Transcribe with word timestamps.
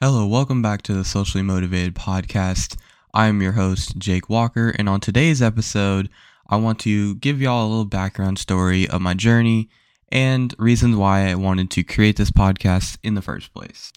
Hello, 0.00 0.24
welcome 0.28 0.62
back 0.62 0.82
to 0.82 0.94
the 0.94 1.04
Socially 1.04 1.42
Motivated 1.42 1.96
Podcast. 1.96 2.76
I'm 3.12 3.42
your 3.42 3.50
host, 3.50 3.98
Jake 3.98 4.28
Walker, 4.30 4.72
and 4.78 4.88
on 4.88 5.00
today's 5.00 5.42
episode, 5.42 6.08
I 6.48 6.54
want 6.54 6.78
to 6.82 7.16
give 7.16 7.42
y'all 7.42 7.66
a 7.66 7.68
little 7.68 7.84
background 7.84 8.38
story 8.38 8.86
of 8.86 9.00
my 9.00 9.14
journey 9.14 9.68
and 10.12 10.54
reasons 10.56 10.94
why 10.94 11.28
I 11.28 11.34
wanted 11.34 11.72
to 11.72 11.82
create 11.82 12.16
this 12.16 12.30
podcast 12.30 12.98
in 13.02 13.14
the 13.14 13.22
first 13.22 13.52
place. 13.52 13.92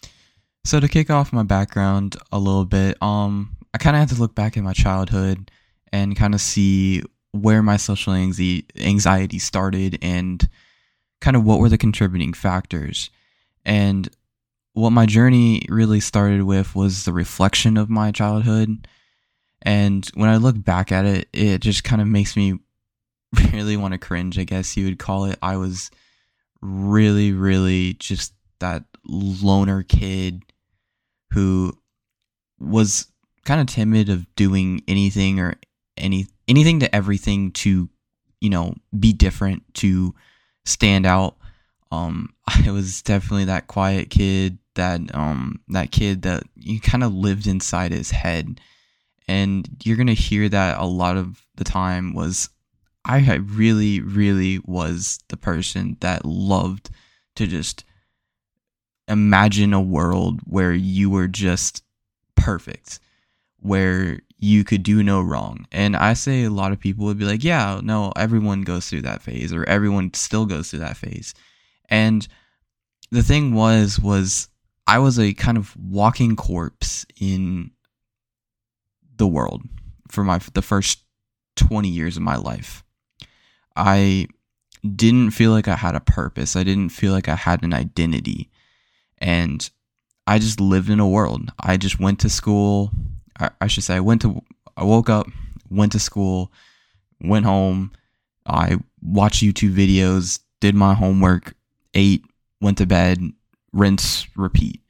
So 0.64 0.80
to 0.80 0.88
kick 0.88 1.08
off 1.08 1.32
my 1.32 1.44
background 1.44 2.16
a 2.32 2.38
little 2.40 2.64
bit, 2.64 3.00
um, 3.00 3.56
I 3.72 3.78
kind 3.78 3.94
of 3.94 4.00
had 4.00 4.08
to 4.08 4.20
look 4.20 4.34
back 4.34 4.56
at 4.56 4.64
my 4.64 4.72
childhood 4.72 5.52
and 5.92 6.16
kind 6.16 6.34
of 6.34 6.40
see 6.40 7.04
where 7.30 7.62
my 7.62 7.76
social 7.76 8.12
anxiety 8.12 9.38
started 9.38 10.00
and 10.02 10.48
kind 11.20 11.36
of 11.36 11.44
what 11.44 11.60
were 11.60 11.68
the 11.68 11.78
contributing 11.78 12.32
factors. 12.32 13.08
And 13.64 14.10
what 14.74 14.90
my 14.90 15.06
journey 15.06 15.62
really 15.68 16.00
started 16.00 16.42
with 16.42 16.74
was 16.74 17.04
the 17.04 17.12
reflection 17.12 17.76
of 17.76 17.90
my 17.90 18.10
childhood. 18.10 18.88
And 19.62 20.08
when 20.14 20.28
I 20.28 20.36
look 20.36 20.62
back 20.62 20.90
at 20.90 21.04
it, 21.04 21.28
it 21.32 21.60
just 21.60 21.84
kind 21.84 22.00
of 22.00 22.08
makes 22.08 22.36
me 22.36 22.58
really 23.52 23.76
want 23.76 23.92
to 23.92 23.98
cringe, 23.98 24.38
I 24.38 24.44
guess 24.44 24.76
you 24.76 24.86
would 24.86 24.98
call 24.98 25.26
it. 25.26 25.38
I 25.42 25.56
was 25.56 25.90
really, 26.60 27.32
really 27.32 27.94
just 27.94 28.34
that 28.60 28.84
loner 29.04 29.82
kid 29.82 30.42
who 31.32 31.72
was 32.58 33.08
kind 33.44 33.60
of 33.60 33.66
timid 33.66 34.08
of 34.08 34.26
doing 34.36 34.82
anything 34.86 35.40
or 35.40 35.56
any 35.96 36.26
anything 36.48 36.80
to 36.80 36.94
everything 36.94 37.50
to 37.52 37.88
you 38.40 38.50
know 38.50 38.74
be 38.98 39.12
different 39.12 39.62
to 39.74 40.14
stand 40.64 41.04
out 41.04 41.36
um 41.90 42.32
i 42.66 42.70
was 42.70 43.02
definitely 43.02 43.46
that 43.46 43.66
quiet 43.66 44.10
kid 44.10 44.58
that 44.74 45.00
um 45.14 45.60
that 45.68 45.90
kid 45.90 46.22
that 46.22 46.42
you 46.54 46.80
kind 46.80 47.04
of 47.04 47.14
lived 47.14 47.46
inside 47.46 47.92
his 47.92 48.10
head 48.10 48.60
and 49.28 49.68
you're 49.84 49.96
gonna 49.96 50.12
hear 50.12 50.48
that 50.48 50.78
a 50.78 50.84
lot 50.84 51.16
of 51.16 51.44
the 51.56 51.64
time 51.64 52.14
was 52.14 52.48
i 53.04 53.34
really 53.36 54.00
really 54.00 54.60
was 54.64 55.18
the 55.28 55.36
person 55.36 55.96
that 56.00 56.24
loved 56.24 56.90
to 57.34 57.46
just 57.46 57.84
imagine 59.08 59.74
a 59.74 59.80
world 59.80 60.40
where 60.44 60.72
you 60.72 61.10
were 61.10 61.28
just 61.28 61.82
perfect 62.36 62.98
where 63.62 64.18
you 64.38 64.64
could 64.64 64.82
do 64.82 65.02
no 65.04 65.20
wrong. 65.20 65.66
And 65.70 65.96
I 65.96 66.14
say 66.14 66.42
a 66.42 66.50
lot 66.50 66.72
of 66.72 66.80
people 66.80 67.04
would 67.06 67.18
be 67.18 67.24
like, 67.24 67.44
yeah, 67.44 67.80
no, 67.82 68.12
everyone 68.16 68.62
goes 68.62 68.88
through 68.88 69.02
that 69.02 69.22
phase 69.22 69.52
or 69.52 69.64
everyone 69.64 70.12
still 70.14 70.46
goes 70.46 70.68
through 70.68 70.80
that 70.80 70.96
phase. 70.96 71.32
And 71.88 72.26
the 73.12 73.22
thing 73.22 73.54
was 73.54 74.00
was 74.00 74.48
I 74.86 74.98
was 74.98 75.18
a 75.18 75.34
kind 75.34 75.56
of 75.56 75.76
walking 75.76 76.36
corpse 76.36 77.06
in 77.20 77.70
the 79.16 79.26
world 79.26 79.62
for 80.10 80.24
my 80.24 80.40
the 80.54 80.62
first 80.62 81.00
20 81.56 81.88
years 81.88 82.16
of 82.16 82.22
my 82.22 82.36
life. 82.36 82.84
I 83.76 84.28
didn't 84.96 85.30
feel 85.30 85.52
like 85.52 85.68
I 85.68 85.76
had 85.76 85.94
a 85.94 86.00
purpose. 86.00 86.56
I 86.56 86.64
didn't 86.64 86.90
feel 86.90 87.12
like 87.12 87.28
I 87.28 87.36
had 87.36 87.62
an 87.62 87.72
identity. 87.72 88.50
And 89.18 89.68
I 90.26 90.38
just 90.38 90.60
lived 90.60 90.90
in 90.90 91.00
a 91.00 91.08
world. 91.08 91.50
I 91.60 91.76
just 91.76 92.00
went 92.00 92.20
to 92.20 92.28
school, 92.28 92.90
I, 93.38 93.50
I 93.60 93.66
should 93.66 93.84
say 93.84 93.96
I 93.96 94.00
went 94.00 94.22
to 94.22 94.42
I 94.76 94.84
woke 94.84 95.10
up, 95.10 95.26
went 95.70 95.92
to 95.92 95.98
school, 95.98 96.50
went 97.20 97.44
home, 97.44 97.92
I 98.46 98.78
watched 99.02 99.42
YouTube 99.42 99.74
videos, 99.74 100.40
did 100.60 100.74
my 100.74 100.94
homework, 100.94 101.54
ate, 101.94 102.24
went 102.60 102.78
to 102.78 102.86
bed, 102.86 103.20
rinse, 103.72 104.26
repeat. 104.36 104.80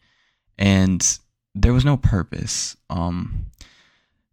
And 0.58 1.18
there 1.54 1.72
was 1.72 1.84
no 1.84 1.96
purpose. 1.96 2.76
Um 2.90 3.46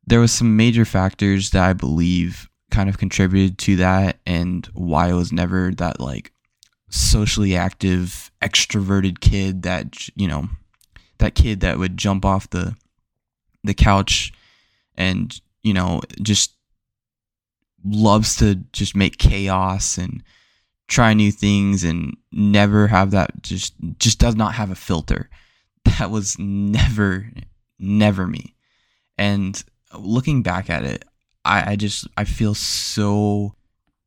there 0.07 0.19
was 0.19 0.31
some 0.31 0.57
major 0.57 0.85
factors 0.85 1.51
that 1.51 1.63
I 1.63 1.73
believe 1.73 2.49
kind 2.71 2.89
of 2.89 2.97
contributed 2.97 3.57
to 3.59 3.75
that 3.77 4.19
and 4.25 4.65
why 4.73 5.09
I 5.09 5.13
was 5.13 5.31
never 5.31 5.71
that 5.75 5.99
like 5.99 6.31
socially 6.89 7.55
active 7.55 8.31
extroverted 8.41 9.19
kid 9.19 9.61
that 9.63 10.07
you 10.15 10.27
know 10.27 10.49
that 11.19 11.35
kid 11.35 11.59
that 11.59 11.77
would 11.77 11.97
jump 11.97 12.25
off 12.25 12.49
the 12.49 12.75
the 13.63 13.73
couch 13.73 14.33
and 14.97 15.39
you 15.61 15.73
know 15.73 16.01
just 16.21 16.55
loves 17.85 18.35
to 18.37 18.55
just 18.73 18.95
make 18.95 19.17
chaos 19.17 19.97
and 19.97 20.23
try 20.89 21.13
new 21.13 21.31
things 21.31 21.83
and 21.85 22.17
never 22.31 22.87
have 22.87 23.11
that 23.11 23.41
just 23.41 23.73
just 23.99 24.19
does 24.19 24.35
not 24.35 24.55
have 24.55 24.71
a 24.71 24.75
filter. 24.75 25.29
That 25.97 26.11
was 26.11 26.37
never 26.37 27.31
never 27.79 28.27
me. 28.27 28.55
And 29.17 29.61
looking 29.97 30.43
back 30.43 30.69
at 30.69 30.83
it 30.83 31.03
i 31.45 31.71
i 31.71 31.75
just 31.75 32.07
i 32.15 32.23
feel 32.25 32.53
so 32.53 33.55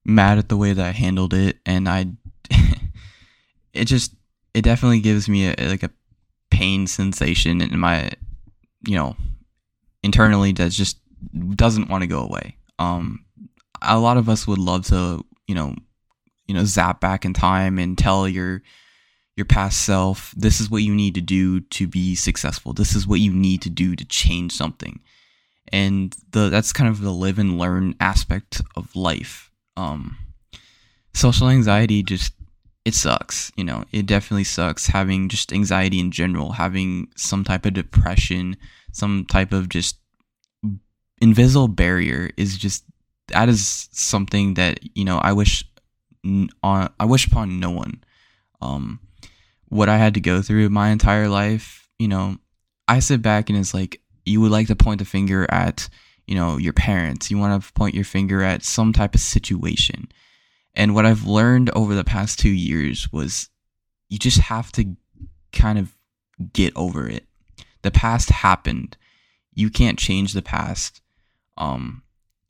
mad 0.04 0.38
at 0.38 0.48
the 0.48 0.56
way 0.56 0.72
that 0.72 0.86
i 0.86 0.90
handled 0.90 1.34
it. 1.34 1.58
And 1.64 1.88
i 1.88 2.06
it 3.72 3.86
just 3.86 4.14
it 4.54 4.62
definitely 4.62 5.00
gives 5.00 5.28
me 5.28 5.48
a, 5.48 5.54
like 5.68 5.82
a 5.82 5.90
pain 6.50 6.86
sensation 6.86 7.60
in 7.62 7.78
my 7.78 8.10
you 8.86 8.96
know 8.96 9.16
internally 10.02 10.52
that 10.52 10.70
just 10.70 10.98
doesn't 11.54 11.88
want 11.88 12.02
to 12.02 12.06
go 12.06 12.20
away. 12.20 12.56
Um, 12.78 13.24
a 13.80 13.98
lot 13.98 14.16
of 14.16 14.28
us 14.28 14.46
would 14.46 14.58
love 14.58 14.86
to, 14.86 15.24
you 15.46 15.54
know, 15.54 15.74
you 16.46 16.54
know, 16.54 16.64
zap 16.64 17.00
back 17.00 17.24
in 17.24 17.32
time 17.32 17.78
and 17.78 17.96
tell 17.96 18.28
your 18.28 18.62
your 19.36 19.46
past 19.46 19.82
self, 19.82 20.34
this 20.36 20.60
is 20.60 20.70
what 20.70 20.82
you 20.82 20.94
need 20.94 21.14
to 21.14 21.20
do 21.20 21.60
to 21.60 21.86
be 21.86 22.14
successful. 22.14 22.72
This 22.72 22.94
is 22.94 23.06
what 23.06 23.20
you 23.20 23.32
need 23.32 23.62
to 23.62 23.70
do 23.70 23.96
to 23.96 24.04
change 24.04 24.52
something. 24.52 25.00
And 25.72 26.14
the 26.32 26.48
that's 26.48 26.72
kind 26.72 26.90
of 26.90 27.00
the 27.00 27.12
live 27.12 27.38
and 27.38 27.58
learn 27.58 27.94
aspect 27.98 28.60
of 28.76 28.94
life. 28.94 29.50
Um, 29.76 30.18
social 31.14 31.48
anxiety 31.48 32.02
just 32.02 32.34
it 32.84 32.94
sucks, 32.94 33.52
you 33.56 33.64
know. 33.64 33.84
It 33.92 34.06
definitely 34.06 34.44
sucks 34.44 34.88
having 34.88 35.28
just 35.28 35.52
anxiety 35.52 36.00
in 36.00 36.10
general, 36.10 36.52
having 36.52 37.08
some 37.16 37.44
type 37.44 37.64
of 37.64 37.74
depression, 37.74 38.56
some 38.92 39.24
type 39.24 39.52
of 39.52 39.68
just 39.68 39.98
invisible 41.20 41.68
barrier 41.68 42.30
is 42.36 42.58
just 42.58 42.84
that 43.28 43.48
is 43.48 43.88
something 43.92 44.54
that 44.54 44.80
you 44.96 45.04
know 45.04 45.18
I 45.18 45.32
wish 45.32 45.64
on 46.62 46.92
I 46.98 47.04
wish 47.04 47.26
upon 47.26 47.60
no 47.60 47.70
one. 47.70 48.02
Um, 48.60 49.00
what 49.68 49.88
I 49.88 49.96
had 49.96 50.14
to 50.14 50.20
go 50.20 50.42
through 50.42 50.68
my 50.68 50.90
entire 50.90 51.28
life, 51.28 51.88
you 51.98 52.08
know, 52.08 52.36
I 52.88 53.00
sit 53.00 53.22
back 53.22 53.48
and 53.48 53.58
it's 53.58 53.74
like 53.74 54.00
you 54.24 54.40
would 54.40 54.50
like 54.50 54.68
to 54.68 54.76
point 54.76 54.98
the 54.98 55.04
finger 55.04 55.46
at 55.50 55.88
you 56.26 56.34
know 56.34 56.56
your 56.58 56.72
parents. 56.72 57.30
You 57.30 57.38
want 57.38 57.62
to 57.62 57.72
point 57.72 57.94
your 57.94 58.04
finger 58.04 58.42
at 58.42 58.64
some 58.64 58.92
type 58.92 59.14
of 59.14 59.20
situation. 59.20 60.08
And 60.74 60.94
what 60.94 61.04
I've 61.06 61.24
learned 61.24 61.70
over 61.74 61.94
the 61.94 62.04
past 62.04 62.38
two 62.38 62.50
years 62.50 63.12
was 63.12 63.50
you 64.08 64.18
just 64.18 64.38
have 64.40 64.72
to 64.72 64.96
kind 65.52 65.78
of 65.78 65.94
get 66.52 66.72
over 66.76 67.08
it. 67.08 67.26
The 67.82 67.90
past 67.90 68.30
happened. 68.30 68.96
You 69.54 69.68
can't 69.68 69.98
change 69.98 70.32
the 70.32 70.42
past 70.42 71.02
um, 71.58 72.02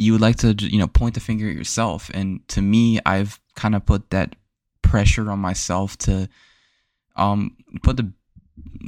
you 0.02 0.12
would 0.12 0.20
like 0.20 0.36
to 0.36 0.54
you 0.58 0.78
know 0.78 0.88
point 0.88 1.14
the 1.14 1.20
finger 1.20 1.48
at 1.48 1.54
yourself. 1.54 2.10
And 2.14 2.46
to 2.48 2.60
me 2.62 3.00
i've 3.06 3.40
kind 3.54 3.74
of 3.74 3.86
put 3.86 4.10
that 4.10 4.34
pressure 4.82 5.30
on 5.30 5.38
myself 5.38 5.96
to 5.96 6.28
um 7.16 7.56
put 7.82 7.96
the 7.96 8.12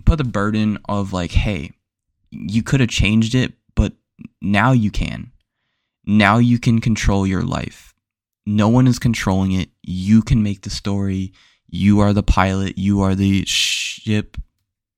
put 0.04 0.18
the 0.18 0.24
burden 0.24 0.78
of 0.88 1.12
like 1.12 1.30
hey 1.30 1.72
you 2.30 2.62
could 2.62 2.80
have 2.80 2.88
changed 2.88 3.34
it 3.34 3.54
but 3.74 3.92
now 4.40 4.72
you 4.72 4.90
can. 4.90 5.32
Now 6.06 6.38
you 6.38 6.58
can 6.58 6.80
control 6.80 7.26
your 7.26 7.42
life. 7.42 7.94
No 8.46 8.68
one 8.68 8.86
is 8.86 8.98
controlling 8.98 9.52
it. 9.52 9.70
You 9.82 10.22
can 10.22 10.42
make 10.42 10.62
the 10.62 10.70
story. 10.70 11.32
You 11.68 12.00
are 12.00 12.12
the 12.12 12.22
pilot. 12.22 12.76
You 12.76 13.00
are 13.00 13.14
the 13.14 13.44
ship. 13.46 14.36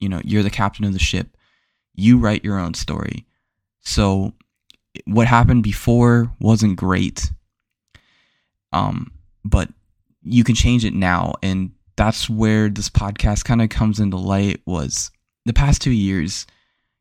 You 0.00 0.08
know 0.08 0.20
you're 0.24 0.42
the 0.42 0.50
captain 0.50 0.84
of 0.84 0.92
the 0.92 0.98
ship. 0.98 1.36
You 1.94 2.18
write 2.18 2.44
your 2.44 2.58
own 2.58 2.74
story. 2.74 3.26
So 3.80 4.34
what 5.04 5.26
happened 5.26 5.62
before 5.62 6.32
wasn't 6.40 6.76
great. 6.76 7.30
Um, 8.72 9.12
but 9.44 9.68
you 10.22 10.44
can 10.44 10.54
change 10.54 10.84
it 10.84 10.94
now, 10.94 11.34
and 11.42 11.72
that's 11.96 12.28
where 12.28 12.68
this 12.68 12.90
podcast 12.90 13.44
kind 13.44 13.62
of 13.62 13.68
comes 13.68 14.00
into 14.00 14.16
light. 14.16 14.60
Was 14.66 15.10
the 15.44 15.52
past 15.52 15.80
two 15.80 15.92
years, 15.92 16.46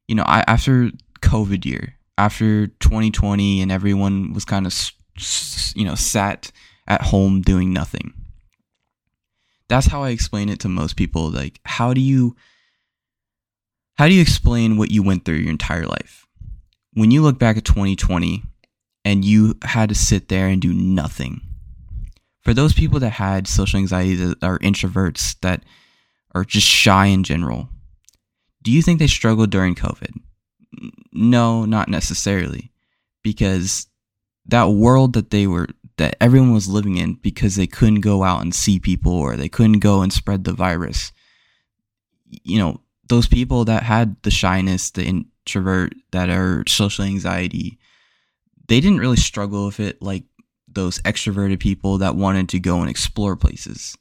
you 0.07 0.15
know, 0.15 0.23
I, 0.23 0.43
after 0.47 0.91
COVID 1.21 1.65
year, 1.65 1.95
after 2.17 2.67
2020, 2.67 3.61
and 3.61 3.71
everyone 3.71 4.33
was 4.33 4.45
kind 4.45 4.65
of, 4.65 4.73
you 5.75 5.85
know, 5.85 5.95
sat 5.95 6.51
at 6.87 7.01
home 7.01 7.41
doing 7.41 7.73
nothing. 7.73 8.13
That's 9.67 9.87
how 9.87 10.03
I 10.03 10.09
explain 10.09 10.49
it 10.49 10.59
to 10.59 10.69
most 10.69 10.95
people. 10.95 11.31
Like, 11.31 11.59
how 11.65 11.93
do 11.93 12.01
you, 12.01 12.35
how 13.95 14.07
do 14.07 14.13
you 14.13 14.21
explain 14.21 14.77
what 14.77 14.91
you 14.91 15.01
went 15.01 15.25
through 15.25 15.37
your 15.37 15.49
entire 15.49 15.87
life? 15.87 16.24
When 16.95 17.11
you 17.11 17.21
look 17.21 17.37
back 17.37 17.57
at 17.57 17.65
2020 17.65 18.43
and 19.03 19.23
you 19.23 19.55
had 19.61 19.89
to 19.89 19.95
sit 19.95 20.29
there 20.29 20.47
and 20.47 20.61
do 20.61 20.73
nothing, 20.73 21.41
for 22.41 22.53
those 22.53 22.73
people 22.73 22.99
that 22.99 23.11
had 23.11 23.47
social 23.47 23.79
anxiety 23.79 24.15
that 24.15 24.43
are 24.43 24.59
introverts 24.59 25.39
that 25.41 25.63
are 26.33 26.45
just 26.45 26.65
shy 26.65 27.07
in 27.07 27.23
general, 27.23 27.69
do 28.63 28.71
you 28.71 28.81
think 28.81 28.99
they 28.99 29.07
struggled 29.07 29.51
during 29.51 29.75
COVID? 29.75 30.11
No, 31.11 31.65
not 31.65 31.89
necessarily. 31.89 32.71
Because 33.23 33.87
that 34.45 34.65
world 34.65 35.13
that 35.13 35.31
they 35.31 35.47
were 35.47 35.67
that 35.97 36.17
everyone 36.19 36.53
was 36.53 36.67
living 36.67 36.97
in 36.97 37.13
because 37.15 37.55
they 37.55 37.67
couldn't 37.67 38.01
go 38.01 38.23
out 38.23 38.41
and 38.41 38.53
see 38.53 38.79
people 38.79 39.13
or 39.13 39.35
they 39.35 39.47
couldn't 39.47 39.79
go 39.79 40.01
and 40.01 40.11
spread 40.11 40.43
the 40.43 40.53
virus. 40.53 41.11
You 42.43 42.59
know, 42.59 42.81
those 43.07 43.27
people 43.27 43.65
that 43.65 43.83
had 43.83 44.21
the 44.23 44.31
shyness, 44.31 44.91
the 44.91 45.25
introvert, 45.45 45.93
that 46.11 46.29
are 46.29 46.63
social 46.67 47.05
anxiety, 47.05 47.77
they 48.67 48.79
didn't 48.79 48.99
really 48.99 49.17
struggle 49.17 49.67
with 49.67 49.79
it 49.79 50.01
like 50.01 50.23
those 50.67 50.99
extroverted 51.01 51.59
people 51.59 51.99
that 51.99 52.15
wanted 52.15 52.49
to 52.49 52.59
go 52.59 52.81
and 52.81 52.89
explore 52.89 53.35
places. 53.35 53.95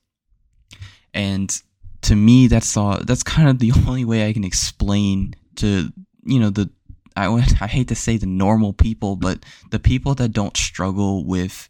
And 1.12 1.56
to 2.02 2.16
me, 2.16 2.48
that's 2.48 2.76
all. 2.76 2.98
That's 3.02 3.22
kind 3.22 3.48
of 3.48 3.58
the 3.58 3.72
only 3.86 4.04
way 4.04 4.28
I 4.28 4.32
can 4.32 4.44
explain 4.44 5.34
to 5.56 5.92
you 6.24 6.40
know 6.40 6.50
the 6.50 6.70
I 7.16 7.26
I 7.60 7.66
hate 7.66 7.88
to 7.88 7.94
say 7.94 8.16
the 8.16 8.26
normal 8.26 8.72
people, 8.72 9.16
but 9.16 9.44
the 9.70 9.78
people 9.78 10.14
that 10.16 10.32
don't 10.32 10.56
struggle 10.56 11.24
with 11.24 11.68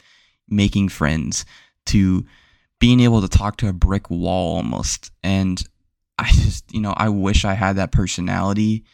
making 0.49 0.88
friends 0.88 1.44
to 1.87 2.25
being 2.81 3.00
able 3.00 3.23
to 3.23 3.29
talk 3.29 3.56
to 3.59 3.69
a 3.69 3.73
brick 3.73 4.11
wall 4.11 4.56
almost. 4.56 5.11
And 5.23 5.62
I 6.19 6.31
just 6.31 6.73
you 6.73 6.81
know 6.81 6.94
I 6.97 7.09
wish 7.11 7.44
I 7.44 7.55
had 7.55 7.77
that 7.77 7.93
personality. 7.93 8.85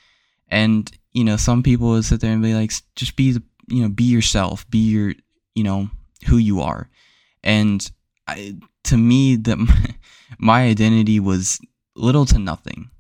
And 0.51 0.91
you 1.13 1.25
know 1.25 1.37
some 1.37 1.63
people 1.63 1.91
would 1.91 2.05
sit 2.05 2.21
there 2.21 2.33
and 2.33 2.43
be 2.43 2.55
like, 2.55 2.73
just 2.97 3.17
be 3.17 3.33
the 3.33 3.43
you 3.69 3.83
know 3.83 3.89
be 3.89 4.05
yourself, 4.05 4.69
be 4.71 4.79
your 4.79 5.15
you 5.55 5.65
know 5.65 5.91
who 6.27 6.37
you 6.37 6.61
are. 6.61 6.89
And 7.43 7.91
I, 8.27 8.57
to 8.85 8.97
me, 8.97 9.37
that 9.37 9.95
my 10.39 10.63
identity 10.63 11.21
was 11.21 11.61
little 11.97 12.27
to 12.27 12.39
nothing. 12.39 12.91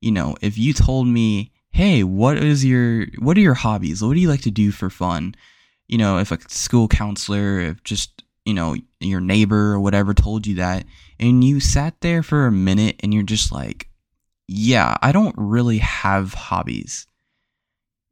You 0.00 0.12
know, 0.12 0.36
if 0.40 0.58
you 0.58 0.72
told 0.72 1.06
me, 1.06 1.52
"Hey, 1.70 2.02
what 2.02 2.38
is 2.38 2.64
your 2.64 3.06
what 3.18 3.36
are 3.36 3.40
your 3.40 3.54
hobbies? 3.54 4.02
What 4.02 4.14
do 4.14 4.20
you 4.20 4.28
like 4.28 4.42
to 4.42 4.50
do 4.50 4.70
for 4.70 4.90
fun?" 4.90 5.34
You 5.86 5.98
know, 5.98 6.18
if 6.18 6.32
a 6.32 6.38
school 6.48 6.88
counselor, 6.88 7.60
if 7.60 7.82
just 7.84 8.24
you 8.44 8.54
know 8.54 8.76
your 9.00 9.20
neighbor 9.20 9.72
or 9.72 9.80
whatever 9.80 10.14
told 10.14 10.46
you 10.46 10.56
that, 10.56 10.84
and 11.20 11.44
you 11.44 11.60
sat 11.60 12.00
there 12.00 12.22
for 12.22 12.46
a 12.46 12.52
minute 12.52 12.96
and 13.00 13.14
you're 13.14 13.22
just 13.22 13.52
like, 13.52 13.88
"Yeah, 14.52 14.96
I 15.02 15.12
don't 15.12 15.34
really 15.38 15.78
have 15.78 16.34
hobbies." 16.34 17.06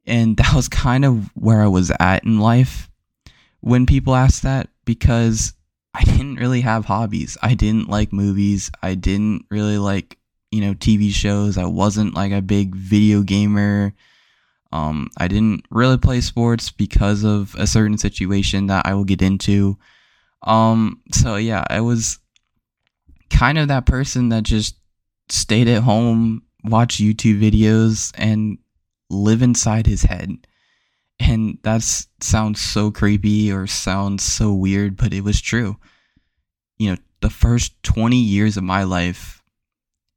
And 0.05 0.37
that 0.37 0.53
was 0.53 0.67
kind 0.67 1.05
of 1.05 1.29
where 1.35 1.61
I 1.61 1.67
was 1.67 1.91
at 1.99 2.23
in 2.23 2.39
life 2.39 2.89
when 3.61 3.85
people 3.85 4.15
asked 4.15 4.43
that 4.43 4.69
because 4.85 5.53
I 5.93 6.03
didn't 6.03 6.35
really 6.35 6.61
have 6.61 6.85
hobbies. 6.85 7.37
I 7.41 7.53
didn't 7.53 7.89
like 7.89 8.13
movies. 8.13 8.71
I 8.81 8.95
didn't 8.95 9.45
really 9.49 9.77
like, 9.77 10.17
you 10.51 10.61
know, 10.61 10.73
TV 10.73 11.11
shows. 11.11 11.57
I 11.57 11.65
wasn't 11.65 12.13
like 12.13 12.31
a 12.31 12.41
big 12.41 12.75
video 12.75 13.21
gamer. 13.21 13.93
Um, 14.71 15.09
I 15.17 15.27
didn't 15.27 15.65
really 15.69 15.97
play 15.97 16.21
sports 16.21 16.71
because 16.71 17.23
of 17.23 17.55
a 17.55 17.67
certain 17.67 17.97
situation 17.97 18.67
that 18.67 18.85
I 18.85 18.93
will 18.93 19.03
get 19.03 19.21
into. 19.21 19.77
Um, 20.43 21.01
so 21.11 21.35
yeah, 21.35 21.63
I 21.69 21.81
was 21.81 22.19
kind 23.29 23.57
of 23.57 23.67
that 23.67 23.85
person 23.85 24.29
that 24.29 24.43
just 24.43 24.75
stayed 25.31 25.67
at 25.67 25.83
home, 25.83 26.43
watched 26.63 27.01
YouTube 27.01 27.41
videos, 27.41 28.11
and 28.15 28.57
live 29.09 29.41
inside 29.41 29.87
his 29.87 30.03
head. 30.03 30.37
And 31.19 31.59
that 31.63 31.83
sounds 32.21 32.59
so 32.59 32.91
creepy 32.91 33.51
or 33.51 33.67
sounds 33.67 34.23
so 34.23 34.53
weird, 34.53 34.97
but 34.97 35.13
it 35.13 35.23
was 35.23 35.39
true. 35.39 35.77
You 36.77 36.91
know, 36.91 36.97
the 37.21 37.29
first 37.29 37.81
20 37.83 38.17
years 38.17 38.57
of 38.57 38.63
my 38.63 38.83
life, 38.83 39.43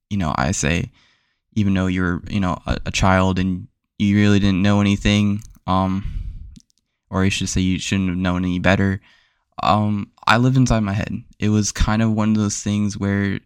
you 0.08 0.16
know, 0.16 0.34
I 0.36 0.52
say, 0.52 0.90
even 1.54 1.74
though 1.74 1.86
you're, 1.86 2.22
you 2.28 2.40
know, 2.40 2.58
a, 2.66 2.78
a 2.86 2.90
child 2.90 3.38
and 3.38 3.68
you 3.98 4.16
really 4.16 4.38
didn't 4.38 4.62
know 4.62 4.80
anything, 4.80 5.42
um, 5.66 6.04
or 7.10 7.22
I 7.22 7.28
should 7.28 7.48
say 7.48 7.60
you 7.60 7.78
shouldn't 7.78 8.08
have 8.08 8.18
known 8.18 8.44
any 8.44 8.58
better, 8.58 9.00
um, 9.62 10.10
I 10.26 10.38
lived 10.38 10.56
inside 10.56 10.80
my 10.80 10.94
head. 10.94 11.12
It 11.38 11.50
was 11.50 11.70
kind 11.70 12.02
of 12.02 12.12
one 12.12 12.30
of 12.30 12.36
those 12.36 12.62
things 12.62 12.98
where, 12.98 13.40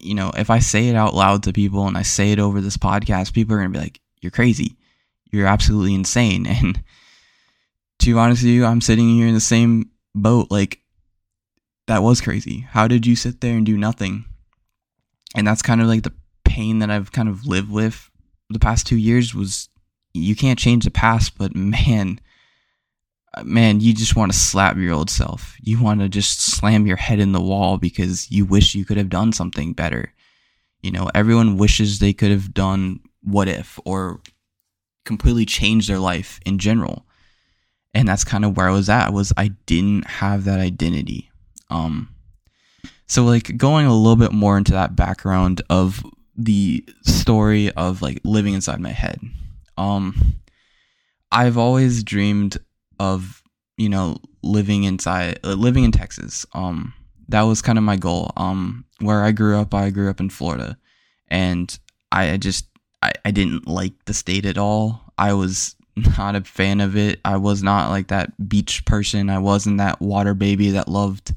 you 0.00 0.14
know, 0.14 0.32
if 0.36 0.50
I 0.50 0.58
say 0.58 0.88
it 0.88 0.96
out 0.96 1.14
loud 1.14 1.42
to 1.44 1.52
people 1.52 1.86
and 1.86 1.96
I 1.96 2.02
say 2.02 2.32
it 2.32 2.38
over 2.38 2.60
this 2.60 2.76
podcast, 2.76 3.32
people 3.32 3.54
are 3.54 3.58
going 3.58 3.72
to 3.72 3.78
be 3.78 3.84
like, 3.84 4.00
you're 4.20 4.30
crazy 4.30 4.76
you're 5.30 5.46
absolutely 5.46 5.94
insane. 5.94 6.46
And 6.56 6.82
to 8.00 8.12
be 8.12 8.18
honest 8.18 8.42
with 8.42 8.52
you, 8.52 8.64
I'm 8.64 8.80
sitting 8.80 9.08
here 9.08 9.26
in 9.26 9.34
the 9.34 9.40
same 9.40 9.90
boat. 10.14 10.50
Like, 10.50 10.80
that 11.86 12.02
was 12.02 12.20
crazy. 12.20 12.60
How 12.60 12.88
did 12.88 13.06
you 13.06 13.16
sit 13.16 13.40
there 13.40 13.56
and 13.56 13.64
do 13.64 13.76
nothing? 13.76 14.26
And 15.34 15.46
that's 15.46 15.62
kind 15.62 15.80
of 15.80 15.86
like 15.86 16.02
the 16.02 16.12
pain 16.44 16.80
that 16.80 16.90
I've 16.90 17.12
kind 17.12 17.28
of 17.28 17.46
lived 17.46 17.70
with 17.70 18.10
the 18.50 18.58
past 18.58 18.86
two 18.86 18.96
years 18.96 19.34
was 19.34 19.68
you 20.12 20.36
can't 20.36 20.58
change 20.58 20.84
the 20.84 20.90
past, 20.90 21.38
but 21.38 21.54
man, 21.56 22.20
man, 23.44 23.80
you 23.80 23.92
just 23.92 24.16
want 24.16 24.32
to 24.32 24.38
slap 24.38 24.76
your 24.76 24.94
old 24.94 25.10
self. 25.10 25.56
You 25.60 25.82
want 25.82 26.00
to 26.00 26.08
just 26.08 26.40
slam 26.40 26.86
your 26.86 26.96
head 26.96 27.18
in 27.18 27.32
the 27.32 27.40
wall 27.40 27.78
because 27.78 28.30
you 28.30 28.44
wish 28.44 28.74
you 28.74 28.84
could 28.84 28.96
have 28.96 29.08
done 29.08 29.32
something 29.32 29.72
better. 29.72 30.12
You 30.82 30.90
know, 30.90 31.10
everyone 31.14 31.56
wishes 31.58 31.98
they 31.98 32.12
could 32.12 32.30
have 32.30 32.54
done 32.54 33.00
what 33.22 33.48
if 33.48 33.78
or 33.84 34.20
completely 35.04 35.44
changed 35.44 35.88
their 35.88 35.98
life 35.98 36.40
in 36.46 36.58
general. 36.58 37.06
And 37.94 38.06
that's 38.06 38.24
kind 38.24 38.44
of 38.44 38.56
where 38.56 38.68
I 38.68 38.72
was 38.72 38.88
at 38.88 39.12
was 39.12 39.32
I 39.36 39.48
didn't 39.66 40.06
have 40.06 40.44
that 40.44 40.60
identity. 40.60 41.30
Um 41.70 42.10
so 43.06 43.24
like 43.24 43.56
going 43.56 43.86
a 43.86 43.94
little 43.94 44.16
bit 44.16 44.32
more 44.32 44.58
into 44.58 44.72
that 44.72 44.96
background 44.96 45.62
of 45.70 46.04
the 46.36 46.84
story 47.02 47.70
of 47.72 48.02
like 48.02 48.20
living 48.24 48.54
inside 48.54 48.80
my 48.80 48.90
head. 48.90 49.20
Um 49.78 50.34
I've 51.32 51.58
always 51.58 52.04
dreamed 52.04 52.58
of, 52.98 53.42
you 53.76 53.88
know, 53.88 54.18
living 54.42 54.84
inside 54.84 55.40
uh, 55.44 55.54
living 55.54 55.84
in 55.84 55.92
Texas. 55.92 56.46
Um 56.52 56.94
that 57.28 57.42
was 57.42 57.62
kind 57.62 57.78
of 57.78 57.84
my 57.84 57.96
goal. 57.96 58.32
Um 58.36 58.84
where 59.00 59.24
I 59.24 59.32
grew 59.32 59.58
up, 59.58 59.74
I 59.74 59.90
grew 59.90 60.10
up 60.10 60.20
in 60.20 60.30
Florida 60.30 60.78
and 61.28 61.78
I 62.12 62.36
just 62.36 62.66
I, 63.02 63.12
I 63.24 63.30
didn't 63.30 63.66
like 63.66 63.92
the 64.06 64.14
state 64.14 64.46
at 64.46 64.58
all. 64.58 65.12
I 65.18 65.32
was 65.34 65.76
not 65.96 66.36
a 66.36 66.42
fan 66.42 66.80
of 66.80 66.96
it. 66.96 67.20
I 67.24 67.36
was 67.36 67.62
not 67.62 67.90
like 67.90 68.08
that 68.08 68.48
beach 68.48 68.84
person. 68.84 69.30
I 69.30 69.38
wasn't 69.38 69.78
that 69.78 70.00
water 70.00 70.34
baby 70.34 70.70
that 70.70 70.88
loved 70.88 71.34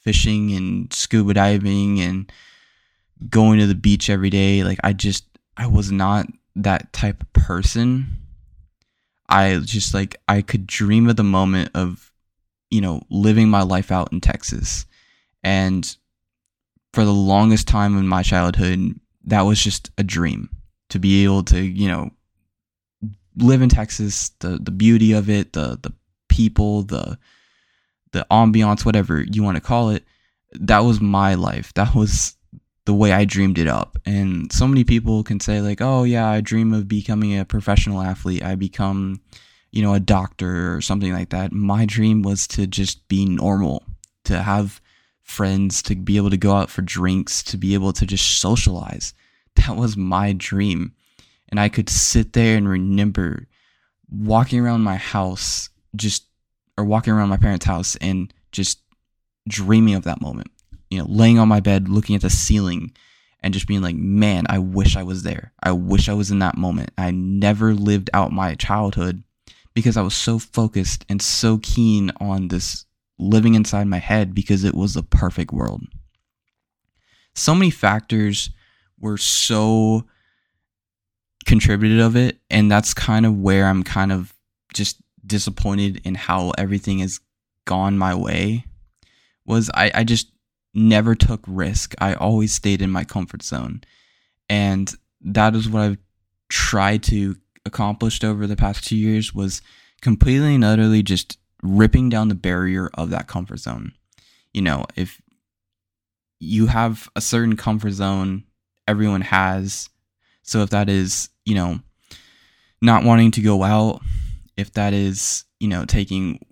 fishing 0.00 0.52
and 0.52 0.92
scuba 0.92 1.34
diving 1.34 2.00
and 2.00 2.30
going 3.28 3.58
to 3.58 3.66
the 3.66 3.74
beach 3.74 4.10
every 4.10 4.30
day. 4.30 4.62
Like 4.62 4.78
I 4.84 4.92
just 4.92 5.24
I 5.56 5.66
was 5.66 5.90
not 5.90 6.26
that 6.56 6.92
type 6.92 7.22
of 7.22 7.32
person. 7.32 8.06
I 9.28 9.58
just 9.64 9.94
like 9.94 10.16
I 10.28 10.42
could 10.42 10.66
dream 10.66 11.08
of 11.08 11.16
the 11.16 11.24
moment 11.24 11.70
of 11.74 12.12
you 12.70 12.80
know 12.80 13.02
living 13.10 13.48
my 13.48 13.62
life 13.62 13.90
out 13.90 14.12
in 14.12 14.20
Texas. 14.20 14.86
And 15.42 15.96
for 16.92 17.04
the 17.04 17.12
longest 17.12 17.68
time 17.68 17.98
in 17.98 18.06
my 18.06 18.22
childhood, 18.22 18.98
that 19.24 19.42
was 19.42 19.62
just 19.62 19.90
a 19.98 20.04
dream 20.04 20.48
to 20.90 20.98
be 20.98 21.24
able 21.24 21.42
to, 21.42 21.60
you 21.60 21.88
know, 21.88 22.10
live 23.36 23.62
in 23.62 23.68
Texas, 23.68 24.30
the 24.40 24.58
the 24.58 24.70
beauty 24.70 25.12
of 25.12 25.28
it, 25.28 25.52
the 25.52 25.78
the 25.82 25.92
people, 26.28 26.82
the 26.82 27.18
the 28.12 28.26
ambiance, 28.30 28.84
whatever 28.84 29.22
you 29.22 29.42
want 29.42 29.56
to 29.56 29.60
call 29.60 29.90
it, 29.90 30.04
that 30.52 30.80
was 30.80 31.00
my 31.00 31.34
life. 31.34 31.74
That 31.74 31.94
was 31.94 32.36
the 32.86 32.94
way 32.94 33.12
I 33.12 33.24
dreamed 33.24 33.58
it 33.58 33.68
up. 33.68 33.98
And 34.04 34.52
so 34.52 34.66
many 34.66 34.84
people 34.84 35.22
can 35.22 35.40
say 35.40 35.60
like, 35.60 35.80
"Oh 35.80 36.04
yeah, 36.04 36.28
I 36.28 36.40
dream 36.40 36.72
of 36.72 36.88
becoming 36.88 37.38
a 37.38 37.44
professional 37.44 38.00
athlete. 38.00 38.42
I 38.42 38.54
become, 38.54 39.20
you 39.72 39.82
know, 39.82 39.94
a 39.94 40.00
doctor 40.00 40.74
or 40.74 40.80
something 40.80 41.12
like 41.12 41.30
that." 41.30 41.52
My 41.52 41.86
dream 41.86 42.22
was 42.22 42.46
to 42.48 42.66
just 42.66 43.06
be 43.08 43.24
normal, 43.24 43.84
to 44.24 44.42
have 44.42 44.80
friends, 45.22 45.82
to 45.82 45.94
be 45.94 46.16
able 46.18 46.30
to 46.30 46.36
go 46.36 46.54
out 46.54 46.70
for 46.70 46.82
drinks, 46.82 47.42
to 47.44 47.56
be 47.56 47.74
able 47.74 47.92
to 47.94 48.06
just 48.06 48.38
socialize 48.40 49.14
that 49.56 49.76
was 49.76 49.96
my 49.96 50.32
dream. 50.32 50.92
And 51.48 51.60
I 51.60 51.68
could 51.68 51.88
sit 51.88 52.32
there 52.32 52.56
and 52.56 52.68
remember 52.68 53.46
walking 54.10 54.60
around 54.60 54.82
my 54.82 54.96
house, 54.96 55.68
just, 55.94 56.24
or 56.76 56.84
walking 56.84 57.12
around 57.12 57.28
my 57.28 57.36
parents' 57.36 57.66
house 57.66 57.96
and 57.96 58.32
just 58.52 58.80
dreaming 59.48 59.94
of 59.94 60.04
that 60.04 60.20
moment. 60.20 60.50
You 60.90 60.98
know, 60.98 61.06
laying 61.08 61.38
on 61.38 61.48
my 61.48 61.60
bed, 61.60 61.88
looking 61.88 62.14
at 62.14 62.22
the 62.22 62.30
ceiling, 62.30 62.92
and 63.40 63.52
just 63.52 63.66
being 63.66 63.82
like, 63.82 63.96
man, 63.96 64.46
I 64.48 64.58
wish 64.58 64.96
I 64.96 65.02
was 65.02 65.22
there. 65.22 65.52
I 65.62 65.72
wish 65.72 66.08
I 66.08 66.14
was 66.14 66.30
in 66.30 66.38
that 66.38 66.56
moment. 66.56 66.90
I 66.96 67.10
never 67.10 67.74
lived 67.74 68.08
out 68.14 68.32
my 68.32 68.54
childhood 68.54 69.22
because 69.74 69.96
I 69.96 70.02
was 70.02 70.14
so 70.14 70.38
focused 70.38 71.04
and 71.08 71.20
so 71.20 71.58
keen 71.58 72.10
on 72.20 72.48
this 72.48 72.86
living 73.18 73.54
inside 73.54 73.86
my 73.86 73.98
head 73.98 74.34
because 74.34 74.64
it 74.64 74.74
was 74.74 74.94
the 74.94 75.02
perfect 75.02 75.52
world. 75.52 75.82
So 77.34 77.54
many 77.54 77.70
factors 77.70 78.50
were 78.98 79.18
so 79.18 80.04
contributed 81.44 82.00
of 82.00 82.16
it 82.16 82.38
and 82.48 82.70
that's 82.70 82.94
kind 82.94 83.26
of 83.26 83.38
where 83.38 83.66
I'm 83.66 83.82
kind 83.82 84.10
of 84.10 84.32
just 84.72 85.02
disappointed 85.26 86.00
in 86.04 86.14
how 86.14 86.52
everything 86.56 87.00
has 87.00 87.20
gone 87.66 87.98
my 87.98 88.14
way 88.14 88.64
was 89.44 89.70
I, 89.74 89.90
I 89.94 90.04
just 90.04 90.30
never 90.74 91.14
took 91.14 91.42
risk. 91.46 91.94
I 91.98 92.14
always 92.14 92.52
stayed 92.52 92.82
in 92.82 92.90
my 92.90 93.04
comfort 93.04 93.42
zone. 93.42 93.82
And 94.48 94.92
that 95.22 95.54
is 95.54 95.68
what 95.68 95.82
I've 95.82 95.98
tried 96.48 97.02
to 97.04 97.36
accomplish 97.64 98.22
over 98.22 98.46
the 98.46 98.56
past 98.56 98.84
two 98.84 98.96
years 98.96 99.34
was 99.34 99.62
completely 100.02 100.54
and 100.56 100.64
utterly 100.64 101.02
just 101.02 101.38
ripping 101.62 102.10
down 102.10 102.28
the 102.28 102.34
barrier 102.34 102.90
of 102.94 103.10
that 103.10 103.26
comfort 103.26 103.58
zone. 103.58 103.92
You 104.52 104.62
know, 104.62 104.84
if 104.96 105.20
you 106.40 106.66
have 106.66 107.08
a 107.16 107.20
certain 107.20 107.56
comfort 107.56 107.92
zone 107.92 108.44
everyone 108.86 109.22
has, 109.22 109.88
so 110.42 110.62
if 110.62 110.70
that 110.70 110.90
is, 110.90 111.30
you 111.46 111.54
know, 111.54 111.80
not 112.82 113.02
wanting 113.02 113.30
to 113.32 113.40
go 113.40 113.62
out, 113.62 114.02
if 114.56 114.72
that 114.74 114.92
is, 114.92 115.44
you 115.58 115.68
know, 115.68 115.86
taking 115.86 116.44